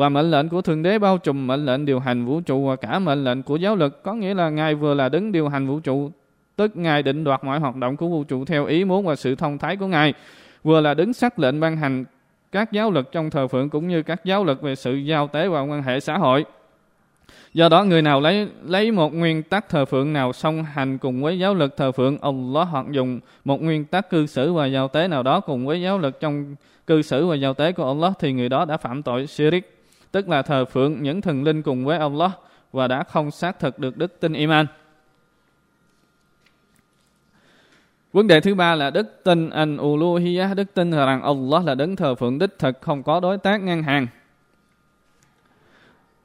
và 0.00 0.08
mệnh 0.08 0.30
lệnh 0.30 0.48
của 0.48 0.62
Thượng 0.62 0.82
Đế 0.82 0.98
bao 0.98 1.18
trùm 1.18 1.46
mệnh 1.46 1.66
lệnh 1.66 1.86
điều 1.86 2.00
hành 2.00 2.24
vũ 2.24 2.40
trụ 2.40 2.66
và 2.66 2.76
cả 2.76 2.98
mệnh 2.98 3.24
lệnh 3.24 3.42
của 3.42 3.56
giáo 3.56 3.76
lực. 3.76 4.02
Có 4.02 4.14
nghĩa 4.14 4.34
là 4.34 4.50
Ngài 4.50 4.74
vừa 4.74 4.94
là 4.94 5.08
đứng 5.08 5.32
điều 5.32 5.48
hành 5.48 5.66
vũ 5.66 5.80
trụ 5.80 6.10
tức 6.56 6.76
Ngài 6.76 7.02
định 7.02 7.24
đoạt 7.24 7.44
mọi 7.44 7.58
hoạt 7.58 7.76
động 7.76 7.96
của 7.96 8.08
vũ 8.08 8.24
trụ 8.24 8.44
theo 8.44 8.66
ý 8.66 8.84
muốn 8.84 9.06
và 9.06 9.16
sự 9.16 9.34
thông 9.34 9.58
thái 9.58 9.76
của 9.76 9.86
Ngài, 9.86 10.14
vừa 10.64 10.80
là 10.80 10.94
đứng 10.94 11.12
xác 11.12 11.38
lệnh 11.38 11.60
ban 11.60 11.76
hành 11.76 12.04
các 12.52 12.72
giáo 12.72 12.90
lực 12.90 13.12
trong 13.12 13.30
thờ 13.30 13.48
phượng 13.48 13.70
cũng 13.70 13.88
như 13.88 14.02
các 14.02 14.24
giáo 14.24 14.44
lực 14.44 14.62
về 14.62 14.74
sự 14.74 14.94
giao 14.94 15.28
tế 15.28 15.48
và 15.48 15.60
quan 15.60 15.82
hệ 15.82 16.00
xã 16.00 16.18
hội. 16.18 16.44
Do 17.54 17.68
đó 17.68 17.84
người 17.84 18.02
nào 18.02 18.20
lấy 18.20 18.48
lấy 18.66 18.92
một 18.92 19.14
nguyên 19.14 19.42
tắc 19.42 19.68
thờ 19.68 19.84
phượng 19.84 20.12
nào 20.12 20.32
song 20.32 20.64
hành 20.64 20.98
cùng 20.98 21.22
với 21.22 21.38
giáo 21.38 21.54
lực 21.54 21.76
thờ 21.76 21.92
phượng 21.92 22.18
Allah 22.18 22.68
hoặc 22.70 22.86
dùng 22.90 23.20
một 23.44 23.62
nguyên 23.62 23.84
tắc 23.84 24.10
cư 24.10 24.26
xử 24.26 24.52
và 24.52 24.66
giao 24.66 24.88
tế 24.88 25.08
nào 25.08 25.22
đó 25.22 25.40
cùng 25.40 25.66
với 25.66 25.82
giáo 25.82 25.98
lực 25.98 26.20
trong 26.20 26.54
cư 26.86 27.02
xử 27.02 27.26
và 27.26 27.34
giao 27.34 27.54
tế 27.54 27.72
của 27.72 27.86
Allah 27.86 28.12
thì 28.18 28.32
người 28.32 28.48
đó 28.48 28.64
đã 28.64 28.76
phạm 28.76 29.02
tội 29.02 29.26
shirik, 29.26 29.79
tức 30.12 30.28
là 30.28 30.42
thờ 30.42 30.64
phượng 30.64 31.02
những 31.02 31.20
thần 31.20 31.44
linh 31.44 31.62
cùng 31.62 31.84
với 31.84 31.98
Allah 31.98 32.30
và 32.72 32.88
đã 32.88 33.02
không 33.02 33.30
xác 33.30 33.58
thực 33.58 33.78
được 33.78 33.96
đức 33.96 34.20
tin 34.20 34.32
iman. 34.32 34.66
Vấn 38.12 38.26
đề 38.26 38.40
thứ 38.40 38.54
ba 38.54 38.74
là 38.74 38.90
đức 38.90 39.24
tin 39.24 39.50
an 39.50 39.76
uluhiyah, 39.76 40.56
đức 40.56 40.74
tin 40.74 40.90
rằng 40.90 41.22
Allah 41.22 41.64
là 41.64 41.74
đấng 41.74 41.96
thờ 41.96 42.14
phượng 42.14 42.38
đích 42.38 42.58
thực, 42.58 42.80
không 42.80 43.02
có 43.02 43.20
đối 43.20 43.38
tác 43.38 43.60
ngang 43.60 43.82
hàng. 43.82 44.06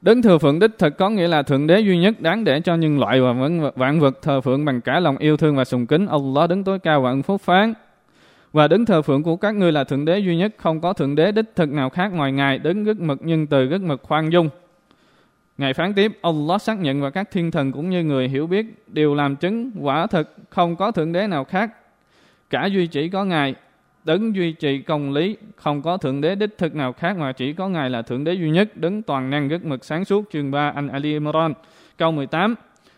Đấng 0.01 0.21
thờ 0.21 0.37
phượng 0.37 0.59
đích 0.59 0.71
thực 0.77 0.97
có 0.97 1.09
nghĩa 1.09 1.27
là 1.27 1.43
thượng 1.43 1.67
đế 1.67 1.79
duy 1.79 1.97
nhất 1.97 2.21
đáng 2.21 2.43
để 2.43 2.59
cho 2.59 2.75
nhân 2.75 2.99
loại 2.99 3.21
và 3.21 3.33
vạn 3.75 3.99
vật 3.99 4.21
thờ 4.21 4.41
phượng 4.41 4.65
bằng 4.65 4.81
cả 4.81 4.99
lòng 4.99 5.17
yêu 5.17 5.37
thương 5.37 5.55
và 5.55 5.65
sùng 5.65 5.87
kính. 5.87 6.07
Allah 6.07 6.49
đứng 6.49 6.63
tối 6.63 6.79
cao 6.79 7.01
và 7.01 7.09
ân 7.09 7.23
phúc 7.23 7.41
phán. 7.41 7.73
Và 8.55 8.67
đứng 8.67 8.85
thờ 8.85 9.01
phượng 9.01 9.23
của 9.23 9.35
các 9.35 9.55
ngươi 9.55 9.71
là 9.71 9.83
thượng 9.83 10.05
đế 10.05 10.19
duy 10.19 10.35
nhất, 10.37 10.53
không 10.57 10.81
có 10.81 10.93
thượng 10.93 11.15
đế 11.15 11.31
đích 11.31 11.45
thực 11.55 11.69
nào 11.69 11.89
khác 11.89 12.07
ngoài 12.13 12.31
Ngài, 12.31 12.59
đứng 12.59 12.83
rất 12.83 12.99
mực 12.99 13.21
nhân 13.21 13.47
từ, 13.47 13.65
rất 13.65 13.81
mực 13.81 14.03
khoan 14.03 14.29
dung. 14.29 14.49
Ngài 15.57 15.73
phán 15.73 15.93
tiếp, 15.93 16.19
Allah 16.21 16.61
xác 16.61 16.79
nhận 16.79 17.01
và 17.01 17.09
các 17.09 17.31
thiên 17.31 17.51
thần 17.51 17.71
cũng 17.71 17.89
như 17.89 18.03
người 18.03 18.27
hiểu 18.27 18.47
biết 18.47 18.65
đều 18.87 19.15
làm 19.15 19.35
chứng 19.35 19.71
quả 19.81 20.07
thực. 20.07 20.35
Không 20.49 20.75
có 20.75 20.91
thượng 20.91 21.11
đế 21.11 21.27
nào 21.27 21.43
khác. 21.43 21.71
Cả 22.49 22.65
duy 22.65 22.87
chỉ 22.87 23.09
có 23.09 23.25
Ngài, 23.25 23.55
đấng 24.03 24.35
duy 24.35 24.51
trì 24.51 24.81
công 24.81 25.13
lý, 25.13 25.37
không 25.55 25.81
có 25.81 25.97
thượng 25.97 26.21
đế 26.21 26.35
đích 26.35 26.57
thực 26.57 26.75
nào 26.75 26.93
khác 26.93 27.17
mà 27.17 27.31
chỉ 27.31 27.53
có 27.53 27.69
Ngài 27.69 27.89
là 27.89 28.01
thượng 28.01 28.23
đế 28.23 28.33
duy 28.33 28.49
nhất, 28.49 28.77
đấng 28.77 29.01
toàn 29.01 29.29
năng 29.29 29.47
rất 29.47 29.65
mực 29.65 29.85
sáng 29.85 30.05
suốt, 30.05 30.25
chương 30.33 30.51
3 30.51 30.69
anh 30.75 30.87
Ali 30.87 31.11
Imran, 31.11 31.53
câu 31.97 32.11
18. 32.11 32.55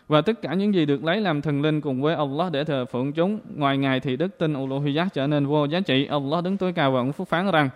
Và 0.08 0.20
tất 0.20 0.42
cả 0.42 0.54
những 0.54 0.74
gì 0.74 0.86
được 0.86 1.04
lấy 1.04 1.20
làm 1.20 1.42
thần 1.42 1.62
linh 1.62 1.80
cùng 1.80 2.02
với 2.02 2.14
Allah 2.14 2.52
để 2.52 2.64
thờ 2.64 2.84
phượng 2.84 3.12
chúng, 3.12 3.38
ngoài 3.56 3.78
Ngài 3.78 4.00
thì 4.00 4.16
đức 4.16 4.38
tin 4.38 4.54
Uluhiyah 4.54 5.14
trở 5.14 5.26
nên 5.26 5.46
vô 5.46 5.64
giá 5.64 5.80
trị. 5.80 6.06
Allah 6.06 6.44
đứng 6.44 6.56
tối 6.56 6.72
cao 6.72 6.92
và 6.92 7.00
ông 7.00 7.12
phúc 7.12 7.28
phán 7.28 7.50
rằng, 7.50 7.68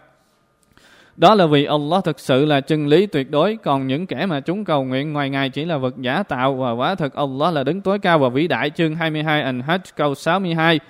đó 1.17 1.35
là 1.35 1.47
vì 1.47 1.65
Allah 1.65 2.05
thực 2.05 2.21
sự 2.21 2.45
là 2.45 2.61
chân 2.61 2.87
lý 2.87 3.07
tuyệt 3.07 3.31
đối, 3.31 3.57
còn 3.57 3.87
những 3.87 4.07
kẻ 4.07 4.27
mà 4.27 4.41
chúng 4.41 4.65
cầu 4.65 4.85
nguyện 4.85 5.13
ngoài 5.13 5.31
Ngài 5.31 5.51
chỉ 5.51 5.65
là 5.65 5.77
vật 5.77 5.95
giả 5.99 6.23
tạo 6.23 6.55
và 6.55 6.73
quả 6.73 6.95
thật 6.95 7.15
Allah 7.15 7.55
là 7.55 7.65
đứng 7.65 7.81
tối 7.81 7.99
cao 7.99 8.19
và 8.19 8.29
vĩ 8.29 8.49
đại. 8.49 8.71
Chương 8.71 8.95
22 8.95 9.43
An-Hajj 9.43 9.79
câu 9.97 10.15
62. 10.15 10.81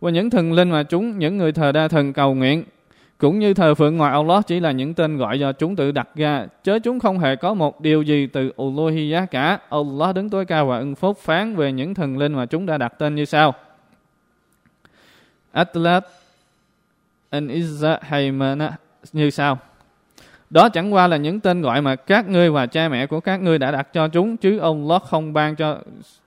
Và 0.00 0.10
những 0.10 0.30
thần 0.30 0.52
linh 0.52 0.70
mà 0.70 0.82
chúng, 0.82 1.18
những 1.18 1.36
người 1.36 1.52
thờ 1.52 1.72
đa 1.72 1.88
thần 1.88 2.12
cầu 2.12 2.34
nguyện, 2.34 2.64
cũng 3.24 3.38
như 3.38 3.54
thờ 3.54 3.74
phượng 3.74 3.96
ngoài 3.96 4.12
Allah 4.12 4.46
chỉ 4.46 4.60
là 4.60 4.70
những 4.70 4.94
tên 4.94 5.16
gọi 5.16 5.40
do 5.40 5.52
chúng 5.52 5.76
tự 5.76 5.92
đặt 5.92 6.08
ra, 6.14 6.46
chớ 6.64 6.78
chúng 6.78 7.00
không 7.00 7.18
hề 7.18 7.36
có 7.36 7.54
một 7.54 7.80
điều 7.80 8.02
gì 8.02 8.26
từ 8.26 8.52
Uluhiyah 8.62 9.30
cả. 9.30 9.58
Allah 9.70 10.14
đứng 10.14 10.30
tối 10.30 10.44
cao 10.44 10.66
và 10.66 10.78
ưng 10.78 10.94
phúc 10.94 11.18
phán 11.18 11.56
về 11.56 11.72
những 11.72 11.94
thần 11.94 12.18
linh 12.18 12.32
mà 12.32 12.46
chúng 12.46 12.66
đã 12.66 12.78
đặt 12.78 12.94
tên 12.98 13.14
như 13.14 13.24
sau. 13.24 13.54
Atlat 15.52 16.04
An-Izza 17.30 17.98
Haymana 18.02 18.72
như 19.12 19.30
sau. 19.30 19.58
Đó 20.50 20.68
chẳng 20.68 20.94
qua 20.94 21.06
là 21.06 21.16
những 21.16 21.40
tên 21.40 21.62
gọi 21.62 21.82
mà 21.82 21.96
các 21.96 22.28
ngươi 22.28 22.50
và 22.50 22.66
cha 22.66 22.88
mẹ 22.88 23.06
của 23.06 23.20
các 23.20 23.42
ngươi 23.42 23.58
đã 23.58 23.70
đặt 23.70 23.88
cho 23.92 24.08
chúng, 24.08 24.36
chứ 24.36 24.58
Allah 24.58 25.02
không 25.02 25.32
ban 25.32 25.56
cho 25.56 25.78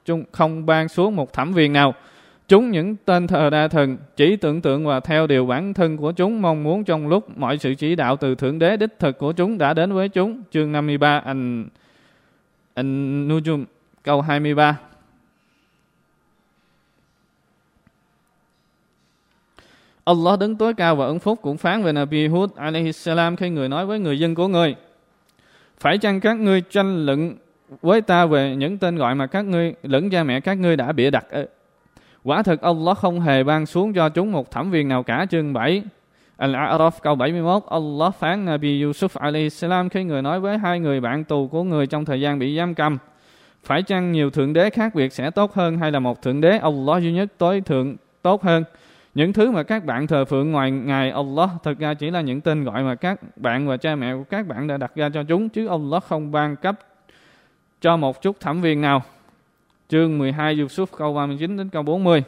chúng 0.05 0.23
không 0.31 0.65
ban 0.65 0.87
xuống 0.87 1.15
một 1.15 1.33
thẩm 1.33 1.53
viên 1.53 1.73
nào. 1.73 1.93
Chúng 2.47 2.71
những 2.71 2.95
tên 3.05 3.27
thờ 3.27 3.49
đa 3.49 3.67
thần, 3.67 3.97
chỉ 4.15 4.35
tưởng 4.35 4.61
tượng 4.61 4.85
và 4.85 4.99
theo 4.99 5.27
điều 5.27 5.45
bản 5.45 5.73
thân 5.73 5.97
của 5.97 6.11
chúng, 6.11 6.41
mong 6.41 6.63
muốn 6.63 6.83
trong 6.83 7.07
lúc 7.07 7.37
mọi 7.37 7.57
sự 7.57 7.75
chỉ 7.75 7.95
đạo 7.95 8.17
từ 8.17 8.35
Thượng 8.35 8.59
Đế 8.59 8.77
đích 8.77 8.99
thực 8.99 9.17
của 9.17 9.31
chúng 9.31 9.57
đã 9.57 9.73
đến 9.73 9.93
với 9.93 10.09
chúng. 10.09 10.43
Chương 10.51 10.71
53 10.71 11.17
anh 11.25 11.67
anh 12.73 13.27
Nujum, 13.27 13.65
câu 14.03 14.21
23. 14.21 14.79
Allah 20.03 20.39
đứng 20.39 20.55
tối 20.55 20.73
cao 20.73 20.95
và 20.95 21.05
ấn 21.05 21.19
phúc 21.19 21.39
cũng 21.41 21.57
phán 21.57 21.83
về 21.83 21.91
Nabi 21.91 22.27
Hud 22.27 22.49
alaihi 22.55 22.91
salam 22.91 23.35
khi 23.35 23.49
người 23.49 23.69
nói 23.69 23.85
với 23.85 23.99
người 23.99 24.19
dân 24.19 24.35
của 24.35 24.47
người 24.47 24.75
phải 25.79 25.97
chăng 25.97 26.19
các 26.19 26.33
ngươi 26.33 26.61
tranh 26.61 27.05
luận 27.05 27.35
với 27.81 28.01
ta 28.01 28.25
về 28.25 28.55
những 28.55 28.77
tên 28.77 28.95
gọi 28.95 29.15
mà 29.15 29.27
các 29.27 29.45
ngươi, 29.45 29.73
lẫn 29.83 30.09
cha 30.09 30.23
mẹ 30.23 30.39
các 30.39 30.53
ngươi 30.53 30.75
đã 30.75 30.91
bịa 30.91 31.09
đặt 31.09 31.25
quả 32.27 32.43
thực 32.43 32.61
Allah 32.61 32.97
không 32.97 33.19
hề 33.19 33.43
ban 33.43 33.65
xuống 33.65 33.93
cho 33.93 34.09
chúng 34.09 34.31
một 34.31 34.51
thẩm 34.51 34.71
viên 34.71 34.87
nào 34.87 35.03
cả. 35.03 35.25
Chương 35.29 35.53
7 35.53 35.83
Al-A'raf 36.37 36.91
câu 37.01 37.15
71 37.15 37.63
Allah 37.69 38.15
phán 38.15 38.45
Nabi 38.45 38.83
Yusuf 38.83 39.07
alaihi 39.13 39.49
salam 39.49 39.89
khi 39.89 40.03
người 40.03 40.21
nói 40.21 40.39
với 40.39 40.57
hai 40.57 40.79
người 40.79 41.01
bạn 41.01 41.23
tù 41.23 41.47
của 41.47 41.63
người 41.63 41.87
trong 41.87 42.05
thời 42.05 42.21
gian 42.21 42.39
bị 42.39 42.57
giam 42.57 42.75
cầm. 42.75 42.97
Phải 43.63 43.83
chăng 43.83 44.11
nhiều 44.11 44.29
thượng 44.29 44.53
đế 44.53 44.69
khác 44.69 44.95
biệt 44.95 45.13
sẽ 45.13 45.31
tốt 45.31 45.53
hơn 45.53 45.77
hay 45.77 45.91
là 45.91 45.99
một 45.99 46.21
thượng 46.21 46.41
đế 46.41 46.57
Allah 46.57 47.03
duy 47.03 47.13
nhất 47.13 47.29
tối 47.37 47.61
thượng 47.61 47.95
tốt 48.21 48.43
hơn? 48.43 48.63
Những 49.13 49.33
thứ 49.33 49.51
mà 49.51 49.63
các 49.63 49.85
bạn 49.85 50.07
thờ 50.07 50.25
phượng 50.25 50.51
ngoài 50.51 50.71
Ngài 50.71 51.11
Allah 51.11 51.49
thực 51.63 51.79
ra 51.79 51.93
chỉ 51.93 52.11
là 52.11 52.21
những 52.21 52.41
tên 52.41 52.63
gọi 52.63 52.83
mà 52.83 52.95
các 52.95 53.37
bạn 53.37 53.67
và 53.67 53.77
cha 53.77 53.95
mẹ 53.95 54.13
của 54.13 54.23
các 54.23 54.47
bạn 54.47 54.67
đã 54.67 54.77
đặt 54.77 54.91
ra 54.95 55.09
cho 55.09 55.23
chúng, 55.23 55.49
chứ 55.49 55.67
Allah 55.67 56.03
không 56.03 56.31
ban 56.31 56.55
cấp 56.55 56.79
cho 57.81 57.97
một 57.97 58.21
chút 58.21 58.39
thẩm 58.39 58.61
viên 58.61 58.81
nào. 58.81 59.03
Chương 59.89 60.17
12 60.17 60.55
Yusuf 60.55 60.85
câu 60.97 61.13
39 61.13 61.57
đến 61.57 61.69
câu 61.69 61.83
40. 61.83 62.23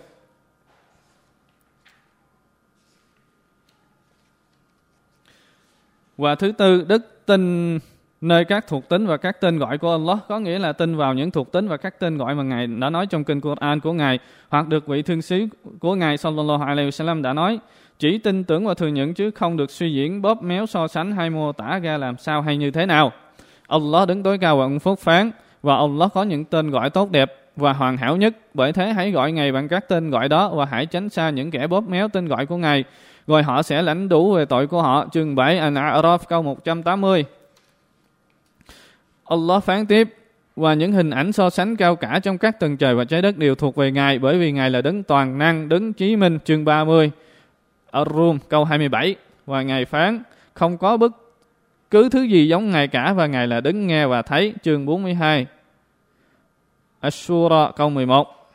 Và 6.18 6.36
thứ 6.36 6.52
tư, 6.52 6.86
đức 6.88 7.26
tin 7.26 7.80
nơi 8.22 8.46
các 8.46 8.68
thuộc 8.68 8.90
tính 8.90 9.08
và 9.08 9.18
các 9.18 9.42
tên 9.42 9.60
gọi 9.60 9.78
của 9.78 9.92
Allah 9.92 10.18
có 10.28 10.40
nghĩa 10.40 10.60
là 10.60 10.74
tin 10.74 10.96
vào 10.96 11.14
những 11.14 11.32
thuộc 11.32 11.52
tính 11.52 11.68
và 11.68 11.78
các 11.78 12.00
tên 12.00 12.18
gọi 12.18 12.36
mà 12.36 12.44
Ngài 12.44 12.68
đã 12.68 12.90
nói 12.90 13.08
trong 13.08 13.24
kinh 13.24 13.42
Quran 13.42 13.80
của 13.80 13.94
Ngài 13.94 14.20
hoặc 14.50 14.68
được 14.68 14.88
vị 14.88 15.02
thương 15.02 15.22
sứ 15.22 15.48
của 15.80 15.96
Ngài 15.96 16.18
sallallahu 16.18 16.64
alaihi 16.64 16.90
wasallam 16.90 17.22
đã 17.22 17.34
nói 17.34 17.60
chỉ 18.00 18.18
tin 18.18 18.44
tưởng 18.44 18.66
và 18.66 18.74
thừa 18.74 18.88
nhận 18.88 19.14
chứ 19.14 19.32
không 19.32 19.58
được 19.58 19.72
suy 19.72 19.94
diễn 19.94 20.22
bóp 20.22 20.44
méo 20.44 20.66
so 20.66 20.88
sánh 20.88 21.12
hay 21.12 21.30
mô 21.30 21.52
tả 21.52 21.80
ra 21.80 21.98
làm 21.98 22.18
sao 22.18 22.42
hay 22.42 22.58
như 22.58 22.72
thế 22.72 22.86
nào. 22.86 23.12
Allah 23.68 24.08
đứng 24.08 24.24
tối 24.24 24.38
cao 24.38 24.58
và 24.58 24.64
ân 24.64 24.80
phúc 24.80 25.00
phán 25.00 25.32
và 25.64 25.76
Allah 25.76 26.14
có 26.14 26.24
những 26.24 26.46
tên 26.46 26.70
gọi 26.70 26.90
tốt 26.90 27.12
đẹp 27.12 27.36
và 27.60 27.74
hoàn 27.74 27.98
hảo 27.98 28.18
nhất. 28.18 28.38
Bởi 28.54 28.74
thế 28.74 28.94
hãy 28.94 29.12
gọi 29.12 29.32
Ngài 29.32 29.52
bằng 29.52 29.68
các 29.68 29.88
tên 29.88 30.10
gọi 30.10 30.30
đó 30.30 30.50
và 30.50 30.66
hãy 30.66 30.86
tránh 30.86 31.10
xa 31.10 31.30
những 31.30 31.52
kẻ 31.52 31.68
bóp 31.68 31.82
méo 31.82 32.08
tên 32.08 32.28
gọi 32.28 32.46
của 32.46 32.58
Ngài. 32.58 32.84
Rồi 33.28 33.44
họ 33.44 33.62
sẽ 33.62 33.82
lãnh 33.82 34.10
đủ 34.10 34.34
về 34.34 34.46
tội 34.46 34.68
của 34.68 34.82
họ. 34.82 35.08
Chương 35.12 35.36
7 35.36 35.60
An-A'raf 35.60 36.18
câu 36.30 36.42
180. 36.42 37.26
Allah 39.26 39.64
phán 39.64 39.86
tiếp 39.86 40.16
và 40.56 40.74
những 40.74 40.92
hình 40.92 41.10
ảnh 41.10 41.32
so 41.32 41.50
sánh 41.50 41.76
cao 41.76 41.96
cả 41.96 42.20
trong 42.24 42.38
các 42.38 42.60
tầng 42.60 42.78
trời 42.78 42.96
và 42.96 43.04
trái 43.04 43.22
đất 43.22 43.38
đều 43.38 43.56
thuộc 43.56 43.76
về 43.76 43.92
Ngài 43.92 44.20
bởi 44.20 44.40
vì 44.40 44.52
Ngài 44.52 44.70
là 44.70 44.82
đấng 44.82 45.04
toàn 45.04 45.38
năng, 45.38 45.70
đấng 45.70 45.94
chí 45.94 46.16
minh 46.16 46.40
chương 46.46 46.66
30 46.66 47.12
Ar-Rum 47.92 48.38
câu 48.50 48.66
27 48.66 49.16
và 49.46 49.62
Ngài 49.62 49.86
phán 49.86 50.24
không 50.54 50.78
có 50.78 50.98
bất 50.98 51.12
cứ 51.92 52.10
thứ 52.10 52.24
gì 52.24 52.48
giống 52.48 52.70
Ngài 52.70 52.88
cả 52.88 53.14
và 53.14 53.28
Ngài 53.28 53.48
là 53.48 53.62
đấng 53.62 53.88
nghe 53.88 54.08
và 54.08 54.22
thấy 54.22 54.54
chương 54.64 54.86
42 54.86 55.46
Ashura 57.00 57.72
câu 57.76 57.90
11 57.90 58.52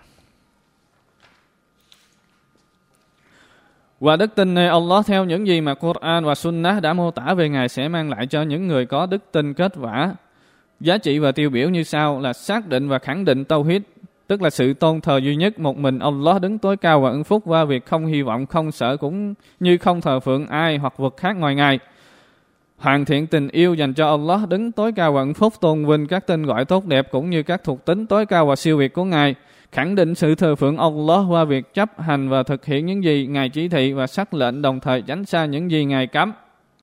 Và 4.01 4.17
đức 4.17 4.35
tin 4.35 4.55
này 4.55 4.69
Allah 4.69 5.07
theo 5.07 5.25
những 5.25 5.47
gì 5.47 5.61
mà 5.61 5.75
Quran 5.75 6.25
và 6.25 6.35
Sunnah 6.35 6.83
đã 6.83 6.93
mô 6.93 7.11
tả 7.11 7.35
về 7.35 7.49
Ngài 7.49 7.69
sẽ 7.69 7.89
mang 7.89 8.11
lại 8.11 8.27
cho 8.27 8.43
những 8.43 8.69
người 8.69 8.87
có 8.87 9.07
đức 9.07 9.23
tin 9.33 9.55
kết 9.55 9.73
quả 9.81 10.15
Giá 10.81 10.99
trị 10.99 11.19
và 11.19 11.33
tiêu 11.33 11.51
biểu 11.51 11.71
như 11.71 11.83
sau 11.83 12.21
là 12.21 12.33
xác 12.33 12.69
định 12.69 12.89
và 12.89 12.99
khẳng 12.99 13.25
định 13.25 13.45
tauhid, 13.45 13.83
tức 14.27 14.43
là 14.43 14.51
sự 14.51 14.75
tôn 14.75 15.01
thờ 15.01 15.17
duy 15.17 15.37
nhất 15.37 15.59
một 15.59 15.77
mình 15.77 15.99
Allah 15.99 16.43
đứng 16.43 16.59
tối 16.59 16.77
cao 16.77 17.01
và 17.01 17.11
ứng 17.11 17.25
phúc 17.25 17.43
qua 17.47 17.65
việc 17.65 17.87
không 17.87 18.07
hy 18.07 18.23
vọng, 18.23 18.47
không 18.47 18.73
sợ 18.73 18.97
cũng 18.97 19.35
như 19.61 19.79
không 19.79 20.01
thờ 20.01 20.21
phượng 20.21 20.47
ai 20.47 20.77
hoặc 20.77 20.99
vật 20.99 21.17
khác 21.17 21.37
ngoài 21.37 21.55
Ngài. 21.55 21.79
Hoàn 22.77 23.05
thiện 23.05 23.27
tình 23.27 23.49
yêu 23.49 23.75
dành 23.75 23.95
cho 23.95 24.11
Allah, 24.11 24.49
đứng 24.49 24.73
tối 24.73 24.93
cao 24.93 25.13
và 25.13 25.21
ẩn 25.21 25.35
phúc, 25.35 25.55
tôn 25.61 25.87
vinh 25.87 26.07
các 26.07 26.27
tên 26.27 26.47
gọi 26.47 26.65
tốt 26.65 26.85
đẹp 26.85 27.09
cũng 27.11 27.31
như 27.31 27.43
các 27.43 27.65
thuộc 27.65 27.85
tính 27.85 28.07
tối 28.07 28.27
cao 28.27 28.47
và 28.47 28.57
siêu 28.57 28.77
việt 28.77 28.93
của 28.93 29.05
Ngài. 29.05 29.35
Khẳng 29.73 29.95
định 29.95 30.15
sự 30.15 30.35
thờ 30.35 30.55
phượng 30.55 30.77
Allah 30.77 31.21
qua 31.29 31.45
việc 31.45 31.75
chấp 31.75 32.01
hành 32.01 32.29
và 32.29 32.43
thực 32.43 32.65
hiện 32.65 32.87
những 32.87 33.05
gì 33.05 33.27
Ngài 33.27 33.49
chỉ 33.49 33.69
thị 33.69 33.93
và 33.93 34.07
sắc 34.07 34.35
lệnh 34.35 34.63
đồng 34.63 34.81
thời 34.81 35.03
tránh 35.03 35.25
xa 35.25 35.45
những 35.45 35.71
gì 35.71 35.85
Ngài 35.85 36.07
cấm. 36.07 36.33